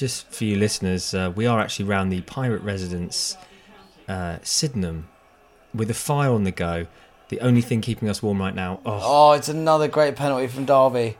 Just 0.00 0.32
for 0.32 0.44
you 0.44 0.56
listeners, 0.56 1.12
uh, 1.12 1.30
we 1.36 1.44
are 1.44 1.60
actually 1.60 1.84
round 1.84 2.10
the 2.10 2.22
pirate 2.22 2.62
residence, 2.62 3.36
uh, 4.08 4.38
Sydenham, 4.42 5.08
with 5.74 5.90
a 5.90 5.94
fire 5.94 6.30
on 6.30 6.44
the 6.44 6.50
go. 6.50 6.86
The 7.28 7.38
only 7.40 7.60
thing 7.60 7.82
keeping 7.82 8.08
us 8.08 8.22
warm 8.22 8.40
right 8.40 8.54
now. 8.54 8.80
Oh, 8.86 9.00
oh, 9.02 9.32
it's 9.32 9.50
another 9.50 9.88
great 9.88 10.16
penalty 10.16 10.46
from 10.46 10.64
Derby. 10.64 10.98
They 11.00 11.18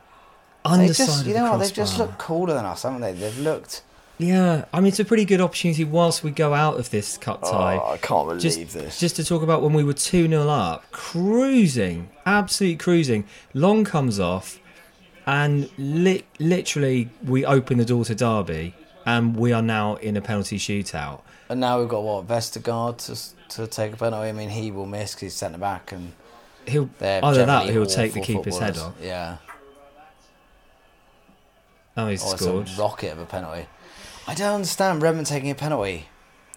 underside 0.65 1.07
just, 1.07 1.21
of 1.21 1.27
you 1.27 1.35
the 1.35 1.41
know 1.41 1.51
what? 1.51 1.59
They've 1.59 1.75
just 1.75 1.99
looked 1.99 2.17
cooler 2.17 2.55
than 2.55 2.65
us, 2.65 2.85
haven't 2.85 3.03
they? 3.03 3.13
They've 3.13 3.39
looked. 3.39 3.83
Yeah, 4.17 4.65
I 4.73 4.81
mean 4.81 4.89
it's 4.89 4.99
a 4.99 5.05
pretty 5.05 5.27
good 5.27 5.43
opportunity 5.43 5.85
whilst 5.85 6.25
we 6.25 6.31
go 6.31 6.55
out 6.55 6.79
of 6.79 6.89
this 6.89 7.19
cut 7.19 7.43
tie. 7.43 7.79
Oh, 7.83 7.93
I 7.93 7.99
can't 7.99 8.29
believe 8.29 8.41
just, 8.41 8.73
this. 8.73 8.99
just 8.99 9.17
to 9.17 9.25
talk 9.25 9.43
about 9.43 9.61
when 9.61 9.75
we 9.75 9.85
were 9.85 9.93
2 9.93 10.27
0 10.27 10.49
up, 10.49 10.91
cruising, 10.91 12.09
absolutely 12.25 12.79
cruising. 12.79 13.27
Long 13.53 13.85
comes 13.85 14.19
off, 14.19 14.59
and 15.27 15.71
li- 15.79 16.25
literally 16.39 17.09
we 17.25 17.45
open 17.45 17.79
the 17.79 17.85
door 17.85 18.05
to 18.07 18.15
Derby, 18.15 18.75
and 19.07 19.37
we 19.37 19.53
are 19.53 19.63
now 19.63 19.97
in 19.97 20.17
a 20.17 20.21
penalty 20.21 20.59
shootout. 20.59 21.21
And 21.49 21.61
now 21.61 21.81
we've 21.81 21.89
got 21.89 22.03
what 22.03 22.27
Vestergaard 22.29 22.99
to 23.07 23.57
to 23.57 23.67
take 23.67 23.93
a 23.93 23.97
penalty. 23.97 24.29
I 24.29 24.33
mean, 24.33 24.51
he 24.51 24.71
will 24.71 24.87
miss 24.87 25.13
because 25.15 25.21
he's 25.23 25.35
centre 25.35 25.59
back, 25.59 25.93
and 25.93 26.13
He'll 26.67 26.89
either 27.01 27.47
that 27.47 27.71
he'll 27.71 27.87
take 27.87 28.13
the 28.13 28.21
keeper's 28.21 28.59
head 28.59 28.77
off. 28.79 28.95
Yeah, 29.03 29.39
Oh, 31.97 32.07
he's 32.09 32.23
oh, 32.25 32.33
it's 32.33 32.43
scored. 32.43 32.69
a 32.69 32.81
rocket 32.81 33.13
of 33.13 33.19
a 33.19 33.27
penalty. 33.27 33.67
I 34.27 34.35
don't 34.35 34.55
understand 34.55 35.03
Redmond 35.03 35.27
taking 35.27 35.51
a 35.51 35.55
penalty 35.55 36.07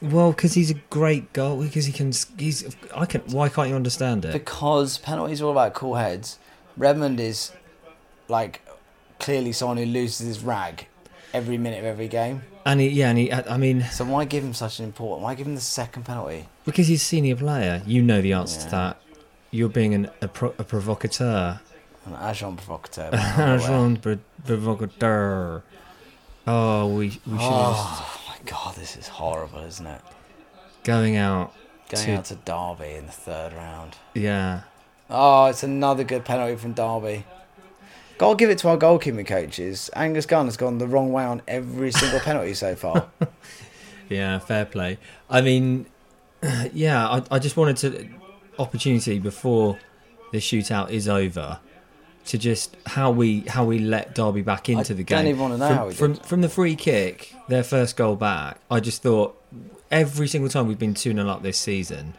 Well, 0.02 0.32
because 0.32 0.54
he's 0.54 0.70
a 0.70 0.76
great 0.90 1.34
goal. 1.34 1.64
Because 1.64 1.86
he 1.86 1.94
can. 1.94 2.12
He's. 2.38 2.76
I 2.96 3.06
can. 3.06 3.22
Why 3.22 3.50
can't 3.50 3.70
you 3.70 3.76
understand 3.76 4.26
it? 4.26 4.34
because 4.34 4.98
penalties 5.00 5.42
are 5.42 5.46
all 5.46 5.52
about 5.52 5.74
cool 5.74 5.96
heads. 5.96 6.38
Redmond 6.78 7.20
is 7.20 7.52
like 8.40 8.62
clearly 9.20 9.52
someone 9.54 9.78
who 9.78 9.86
loses 9.86 10.26
his 10.28 10.40
rag 10.44 10.88
every 11.34 11.58
minute 11.58 11.80
of 11.80 11.86
every 11.86 12.08
game. 12.08 12.42
And 12.66 12.80
he, 12.80 12.88
yeah, 12.90 13.10
and 13.10 13.18
he. 13.18 13.32
I 13.32 13.58
mean, 13.58 13.84
So 13.92 14.04
why 14.06 14.26
give 14.26 14.44
him 14.44 14.54
such 14.54 14.80
an 14.80 14.86
important? 14.86 15.22
Why 15.24 15.36
give 15.36 15.48
him 15.48 15.56
the 15.56 15.62
second 15.82 16.04
penalty? 16.04 16.48
because 16.66 16.88
he's 16.88 17.02
a 17.02 17.06
senior 17.06 17.36
player, 17.36 17.82
you 17.86 18.02
know 18.02 18.22
the 18.22 18.34
answer 18.34 18.62
to 18.62 18.70
that. 18.72 18.98
You're 19.52 19.70
being 19.70 19.94
an, 19.94 20.10
a, 20.22 20.28
pro, 20.28 20.50
a 20.58 20.64
provocateur. 20.64 21.60
An 22.06 22.16
agent 22.30 22.58
provocateur. 22.58 23.10
Agent 23.56 24.02
pro- 24.02 24.18
provocateur. 24.46 25.62
Oh, 26.48 26.88
we 26.88 26.96
we 26.96 27.10
should 27.10 27.40
have 27.42 27.76
Oh 27.78 28.22
my 28.30 28.38
god, 28.50 28.76
this 28.76 28.96
is 28.98 29.08
horrible, 29.08 29.60
isn't 29.60 29.86
it? 29.86 30.02
going 30.84 31.16
out. 31.18 31.54
Going 31.90 32.06
To- 32.06 32.16
out 32.18 32.26
to 32.26 32.36
Derby 32.36 32.94
in 32.96 33.06
the 33.06 33.12
third 33.12 33.54
round. 33.54 33.96
Yeah, 34.16 34.62
Oh, 35.10 35.46
it's 35.46 35.64
another 35.64 36.04
good 36.04 36.24
penalty 36.26 36.56
from 36.56 36.74
Derby. 36.74 37.26
Gotta 38.18 38.36
give 38.36 38.50
it 38.50 38.58
to 38.60 38.70
our 38.70 38.78
goalkeeping 38.78 39.26
coaches. 39.26 39.90
Angus 39.96 40.26
Gunn 40.26 40.46
has 40.46 40.56
gone 40.58 40.78
the 40.78 40.88
wrong 40.88 41.12
way 41.12 41.24
on 41.24 41.42
every 41.48 41.92
single 41.92 42.20
penalty 42.20 42.54
so 42.54 42.76
far. 42.76 43.10
yeah, 44.10 44.40
fair 44.40 44.66
play. 44.66 44.98
I 45.30 45.42
mean, 45.42 45.88
yeah, 46.74 47.08
I, 47.08 47.24
I 47.32 47.40
just 47.40 47.58
wanted 47.58 47.78
to 47.78 48.08
opportunity 48.60 49.18
before 49.20 49.80
the 50.32 50.38
shootout 50.38 50.92
is 50.92 51.08
over 51.10 51.60
to 52.26 52.38
just 52.38 52.78
how 52.86 53.12
we 53.12 53.42
how 53.42 53.66
we 53.66 53.80
let 53.80 54.16
Derby 54.16 54.42
back 54.44 54.70
into 54.70 54.94
I 54.94 54.98
the 54.98 55.04
game. 55.04 55.18
don't 55.18 55.28
even 55.28 55.42
wanna 55.42 55.58
know 55.58 55.92
from, 55.92 56.16
from 56.16 56.24
from 56.24 56.42
the 56.42 56.50
free 56.50 56.76
kick, 56.76 57.34
their 57.50 57.64
first 57.64 57.98
goal 57.98 58.16
back. 58.16 58.60
I 58.72 58.80
just 58.80 59.02
thought 59.02 59.36
every 59.92 60.28
single 60.28 60.50
time 60.50 60.68
we've 60.68 60.80
been 60.80 60.94
two 60.94 61.14
0 61.14 61.28
up 61.28 61.42
this 61.44 61.58
season, 61.58 62.14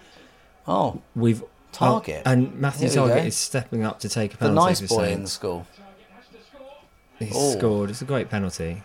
Oh, 0.66 1.00
we've 1.16 1.42
oh, 1.42 1.48
Target. 1.72 2.22
oh, 2.26 2.30
and 2.32 2.54
Matthew 2.60 2.88
Targett 2.88 3.26
is 3.26 3.36
stepping 3.36 3.84
up 3.84 4.00
to 4.00 4.08
take 4.08 4.34
a 4.34 4.36
the 4.36 4.46
penalty. 4.48 4.66
nice 4.70 4.80
boy 4.82 5.08
in 5.08 5.22
the 5.22 5.28
school. 5.28 5.66
He 7.18 7.30
Oh. 7.34 7.52
scored. 7.56 7.90
It's 7.90 8.02
a 8.02 8.04
great 8.04 8.28
penalty. 8.30 8.82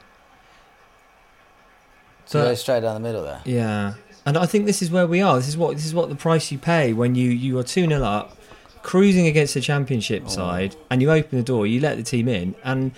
So 2.26 2.40
But- 2.42 2.50
go 2.50 2.54
straight 2.56 2.82
down 2.82 2.94
the 2.94 3.00
middle 3.08 3.24
there. 3.24 3.42
Yeah, 3.46 3.94
and 4.26 4.38
I 4.38 4.46
think 4.46 4.66
this 4.66 4.82
is 4.82 4.92
where 4.92 5.08
we 5.08 5.22
are. 5.22 5.36
This 5.38 5.48
is 5.48 5.58
what 5.58 5.76
this 5.76 5.86
is 5.86 5.94
what 5.96 6.10
the 6.10 6.16
price 6.16 6.52
you 6.52 6.58
pay 6.60 6.94
when 6.94 7.16
you 7.16 7.30
you 7.30 7.58
are 7.58 7.64
two 7.64 7.88
0 7.88 8.04
up, 8.04 8.38
cruising 8.84 9.26
against 9.26 9.56
a 9.56 9.62
championship 9.62 10.24
Oh. 10.28 10.30
side, 10.30 10.76
and 10.92 11.02
you 11.02 11.12
open 11.12 11.38
the 11.40 11.44
door, 11.44 11.66
you 11.66 11.80
let 11.82 11.98
the 11.98 12.04
team 12.04 12.28
in, 12.28 12.54
and 12.64 12.92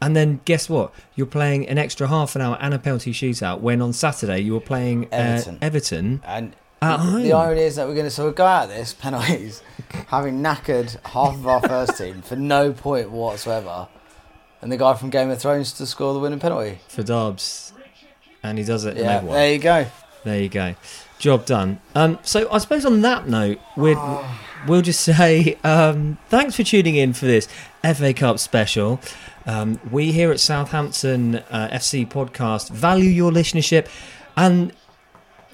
and 0.00 0.16
then 0.16 0.40
guess 0.46 0.68
what? 0.68 0.92
You're 1.14 1.26
playing 1.26 1.68
an 1.68 1.76
extra 1.78 2.08
half 2.08 2.34
an 2.36 2.42
hour 2.42 2.56
and 2.60 2.72
a 2.74 2.78
penalty 2.78 3.12
shootout. 3.12 3.60
When 3.60 3.80
on 3.82 3.92
Saturday 3.92 4.40
you 4.40 4.54
were 4.54 4.60
playing 4.60 5.04
uh, 5.12 5.16
Everton. 5.16 5.58
Everton. 5.62 6.22
And 6.26 6.52
the, 6.82 7.20
the 7.22 7.32
irony 7.32 7.62
is 7.62 7.76
that 7.76 7.86
we're 7.86 7.94
going 7.94 8.04
to 8.06 8.10
so 8.10 8.24
we'll 8.24 8.32
go 8.32 8.44
out 8.46 8.64
of 8.64 8.70
this 8.70 8.92
penalties, 8.98 9.62
having 10.08 10.42
knackered 10.42 10.96
half 11.08 11.34
of 11.34 11.46
our 11.46 11.60
first 11.60 11.96
team 11.98 12.22
for 12.22 12.36
no 12.36 12.72
point 12.72 13.10
whatsoever, 13.10 13.88
and 14.64 14.72
the 14.72 14.76
guy 14.78 14.94
from 14.94 15.10
Game 15.10 15.28
of 15.30 15.38
Thrones 15.40 15.72
to 15.74 15.84
score 15.86 16.14
the 16.14 16.18
winning 16.20 16.40
penalty. 16.40 16.78
for 16.88 17.02
Dobbs, 17.02 17.74
and 18.42 18.56
he 18.58 18.64
does 18.64 18.86
it. 18.86 18.96
Yeah, 18.96 19.20
there 19.20 19.52
you 19.52 19.58
go. 19.58 19.86
There 20.24 20.40
you 20.40 20.48
go. 20.48 20.74
Job 21.18 21.44
done. 21.44 21.80
Um, 21.94 22.18
so 22.22 22.50
I 22.50 22.56
suppose 22.58 22.86
on 22.86 23.02
that 23.02 23.28
note, 23.28 23.58
we'd, 23.76 23.98
we'll 24.66 24.80
just 24.80 25.00
say 25.04 25.58
um, 25.62 26.16
thanks 26.30 26.56
for 26.56 26.62
tuning 26.62 26.96
in 26.96 27.12
for 27.12 27.26
this 27.26 27.46
FA 27.82 28.14
Cup 28.14 28.38
special. 28.38 29.00
Um, 29.46 29.78
we 29.90 30.12
here 30.12 30.30
at 30.30 30.40
Southampton 30.40 31.36
uh, 31.50 31.68
FC 31.70 32.08
podcast 32.08 32.70
value 32.70 33.10
your 33.10 33.30
listenership, 33.30 33.86
and 34.34 34.72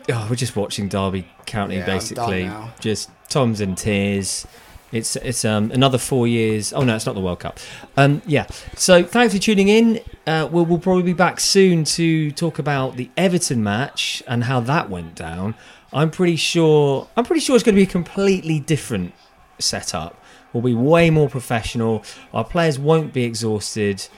oh, 0.09 0.27
we're 0.31 0.37
just 0.37 0.55
watching 0.55 0.89
Derby 0.89 1.27
County 1.47 1.75
Yeah, 1.75 1.81
I'm 1.81 1.87
done 1.87 1.97
basically. 1.99 2.45
now. 2.45 2.71
Just 2.79 3.11
Tom's 3.29 3.61
in 3.61 3.75
tears. 3.75 4.47
It's 4.93 5.17
it's 5.17 5.45
um, 5.45 5.71
another 5.71 5.99
four 5.99 6.27
years. 6.27 6.73
Oh 6.73 6.83
no, 6.83 6.97
it's 6.97 7.07
not 7.07 7.15
the 7.15 7.21
World 7.21 7.41
Cup. 7.41 7.59
Um, 7.97 8.23
yeah. 8.27 8.47
So 8.75 9.05
thanks 9.05 9.33
for 9.35 9.41
tuning 9.41 9.69
in. 9.69 10.01
Uh, 10.27 10.49
we'll 10.51 10.65
we'll 10.65 10.79
probably 10.79 11.05
be 11.05 11.13
back 11.13 11.39
soon 11.39 11.85
to 11.85 12.31
talk 12.33 12.59
about 12.59 12.97
the 12.97 13.11
Everton 13.17 13.63
match 13.63 14.23
and 14.27 14.45
how 14.45 14.61
that 14.61 14.91
went 14.91 15.15
down. 15.15 15.55
I'm 15.93 16.11
pretty 16.11 16.37
sure. 16.37 17.09
I'm 17.17 17.25
pretty 17.25 17.41
sure 17.41 17.55
it's 17.55 17.65
going 17.65 17.75
to 17.75 17.81
be 17.81 17.89
a 17.89 17.91
completely 17.91 18.59
different 18.61 19.15
setup. 19.59 20.17
We'll 20.53 20.63
be 20.63 20.75
way 20.75 21.11
more 21.11 21.29
professional. 21.29 22.03
Our 22.35 22.45
players 22.45 22.79
won't 22.79 23.13
be 23.13 23.23
exhausted 23.23 24.09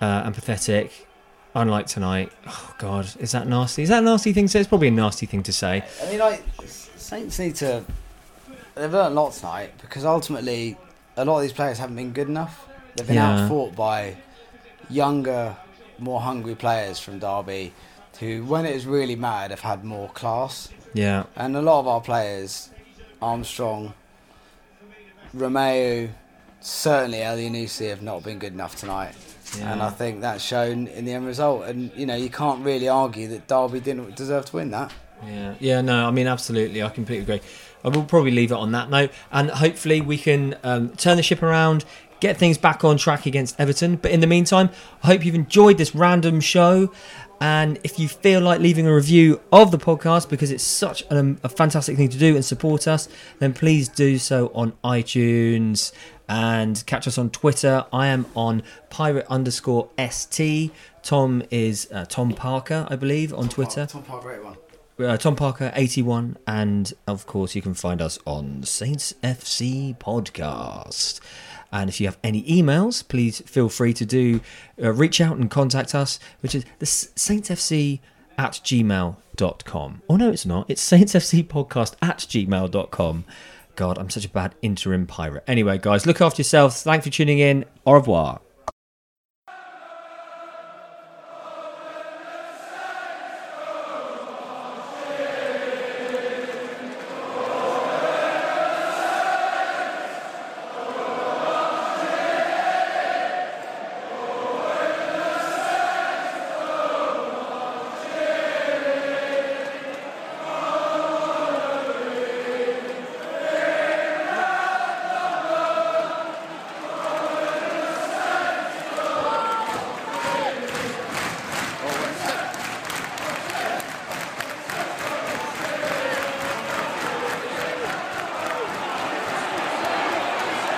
uh, 0.00 0.22
and 0.24 0.34
pathetic, 0.34 1.08
unlike 1.54 1.86
tonight. 1.86 2.30
Oh 2.46 2.74
God, 2.78 3.12
is 3.18 3.32
that 3.32 3.48
nasty? 3.48 3.82
Is 3.82 3.88
that 3.88 4.02
a 4.02 4.06
nasty 4.06 4.32
thing 4.32 4.46
to 4.46 4.50
say? 4.52 4.60
It's 4.60 4.68
probably 4.68 4.88
a 4.88 4.92
nasty 4.92 5.26
thing 5.26 5.42
to 5.42 5.52
say. 5.52 5.82
I 6.02 6.10
mean, 6.10 6.20
like 6.20 6.44
Saints 6.64 7.38
need 7.38 7.56
to. 7.56 7.84
They've 8.74 8.92
learned 8.92 9.16
a 9.16 9.20
lot 9.20 9.32
tonight 9.32 9.72
because 9.80 10.04
ultimately, 10.04 10.76
a 11.16 11.24
lot 11.24 11.36
of 11.36 11.42
these 11.42 11.52
players 11.52 11.78
haven't 11.78 11.96
been 11.96 12.12
good 12.12 12.28
enough. 12.28 12.66
They've 12.96 13.06
been 13.06 13.16
Yeah. 13.16 13.42
outfought 13.42 13.76
by 13.76 14.16
younger, 14.90 15.56
more 15.98 16.20
hungry 16.20 16.54
players 16.54 16.98
from 16.98 17.18
Derby, 17.20 17.72
who, 18.20 18.44
when 18.44 18.66
it 18.66 18.72
has 18.72 18.86
really 18.86 19.16
mattered, 19.16 19.50
have 19.50 19.60
had 19.60 19.84
more 19.84 20.08
class. 20.08 20.68
Yeah, 20.92 21.24
And 21.36 21.56
a 21.56 21.62
lot 21.62 21.80
of 21.80 21.88
our 21.88 22.00
players, 22.00 22.70
Armstrong, 23.20 23.94
Romeu, 25.36 26.10
certainly 26.60 27.18
Elyounoussi, 27.18 27.88
have 27.90 28.02
not 28.02 28.22
been 28.22 28.38
good 28.38 28.52
enough 28.52 28.76
tonight. 28.76 29.14
And 29.60 29.82
I 29.82 29.90
think 29.90 30.20
that's 30.20 30.42
shown 30.42 30.88
in 30.88 31.04
the 31.04 31.12
end 31.12 31.26
result. 31.26 31.64
And 31.64 31.92
you 31.96 32.06
know, 32.06 32.16
you 32.16 32.28
can't 32.30 32.64
really 32.64 32.88
argue 32.88 33.28
that 33.28 33.46
Derby 33.46 33.78
didn't 33.80 34.16
deserve 34.16 34.46
to 34.46 34.56
win 34.56 34.70
that. 34.72 34.92
Yeah, 35.26 35.54
yeah, 35.60 35.80
no, 35.80 36.06
I 36.06 36.10
mean, 36.10 36.26
absolutely, 36.26 36.82
I 36.82 36.88
completely 36.88 37.22
agree. 37.34 37.46
I 37.84 37.88
will 37.88 38.04
probably 38.04 38.30
leave 38.30 38.50
it 38.50 38.56
on 38.56 38.72
that 38.72 38.90
note, 38.90 39.10
and 39.30 39.50
hopefully 39.50 40.00
we 40.00 40.18
can 40.18 40.56
um, 40.62 40.90
turn 40.96 41.16
the 41.16 41.22
ship 41.22 41.42
around, 41.42 41.84
get 42.20 42.36
things 42.36 42.56
back 42.56 42.84
on 42.84 42.96
track 42.96 43.26
against 43.26 43.58
Everton. 43.60 43.96
But 43.96 44.10
in 44.10 44.20
the 44.20 44.26
meantime, 44.26 44.70
I 45.02 45.08
hope 45.08 45.24
you've 45.24 45.34
enjoyed 45.34 45.78
this 45.78 45.94
random 45.94 46.40
show. 46.40 46.92
And 47.40 47.78
if 47.84 47.98
you 47.98 48.08
feel 48.08 48.40
like 48.40 48.60
leaving 48.60 48.86
a 48.86 48.94
review 48.94 49.40
of 49.52 49.70
the 49.70 49.76
podcast 49.76 50.30
because 50.30 50.50
it's 50.50 50.62
such 50.62 51.02
um, 51.10 51.38
a 51.42 51.48
fantastic 51.48 51.96
thing 51.96 52.08
to 52.08 52.16
do 52.16 52.34
and 52.34 52.44
support 52.44 52.88
us, 52.88 53.08
then 53.38 53.52
please 53.52 53.88
do 53.88 54.18
so 54.18 54.50
on 54.54 54.72
iTunes 54.82 55.92
and 56.28 56.82
catch 56.86 57.06
us 57.06 57.18
on 57.18 57.28
Twitter. 57.30 57.84
I 57.92 58.06
am 58.06 58.24
on 58.34 58.62
pirate 58.88 59.26
underscore 59.28 59.90
st. 59.98 60.72
Tom 61.02 61.42
is 61.50 61.88
uh, 61.92 62.06
Tom 62.06 62.32
Parker, 62.32 62.86
I 62.88 62.96
believe, 62.96 63.34
on 63.34 63.48
Twitter 63.50 63.86
Tom 63.86 64.04
Parker, 64.04 64.42
one. 64.42 64.56
Uh, 64.98 65.16
Tom 65.16 65.36
Parker 65.36 65.72
81 65.74 66.36
and 66.46 66.92
of 67.06 67.26
course 67.26 67.54
you 67.54 67.62
can 67.62 67.74
find 67.74 68.00
us 68.00 68.18
on 68.26 68.62
Saints 68.62 69.14
FC 69.22 69.96
podcast. 69.98 71.20
And 71.72 71.90
if 71.90 72.00
you 72.00 72.06
have 72.06 72.18
any 72.22 72.42
emails 72.44 73.06
please 73.06 73.40
feel 73.40 73.68
free 73.68 73.92
to 73.94 74.06
do 74.06 74.40
uh, 74.82 74.92
reach 74.92 75.20
out 75.20 75.36
and 75.36 75.50
contact 75.50 75.94
us 75.94 76.18
which 76.40 76.54
is 76.54 76.64
the 76.78 76.84
S- 76.84 77.08
saintsfc 77.16 78.00
at 78.38 78.52
gmail.com 78.52 80.02
oh 80.08 80.16
no 80.16 80.30
it's 80.30 80.46
not. 80.46 80.70
It's 80.70 80.88
saintsfc 80.88 81.44
podcast 81.48 81.94
at 82.00 82.18
gmail.com 82.18 83.24
god 83.76 83.98
i'm 83.98 84.08
such 84.10 84.24
a 84.24 84.28
bad 84.28 84.54
interim 84.62 85.06
pirate. 85.06 85.42
Anyway 85.48 85.78
guys 85.78 86.06
look 86.06 86.20
after 86.20 86.40
yourselves. 86.40 86.82
Thanks 86.82 87.04
for 87.06 87.12
tuning 87.12 87.40
in. 87.40 87.64
Au 87.84 87.94
revoir 87.94 88.40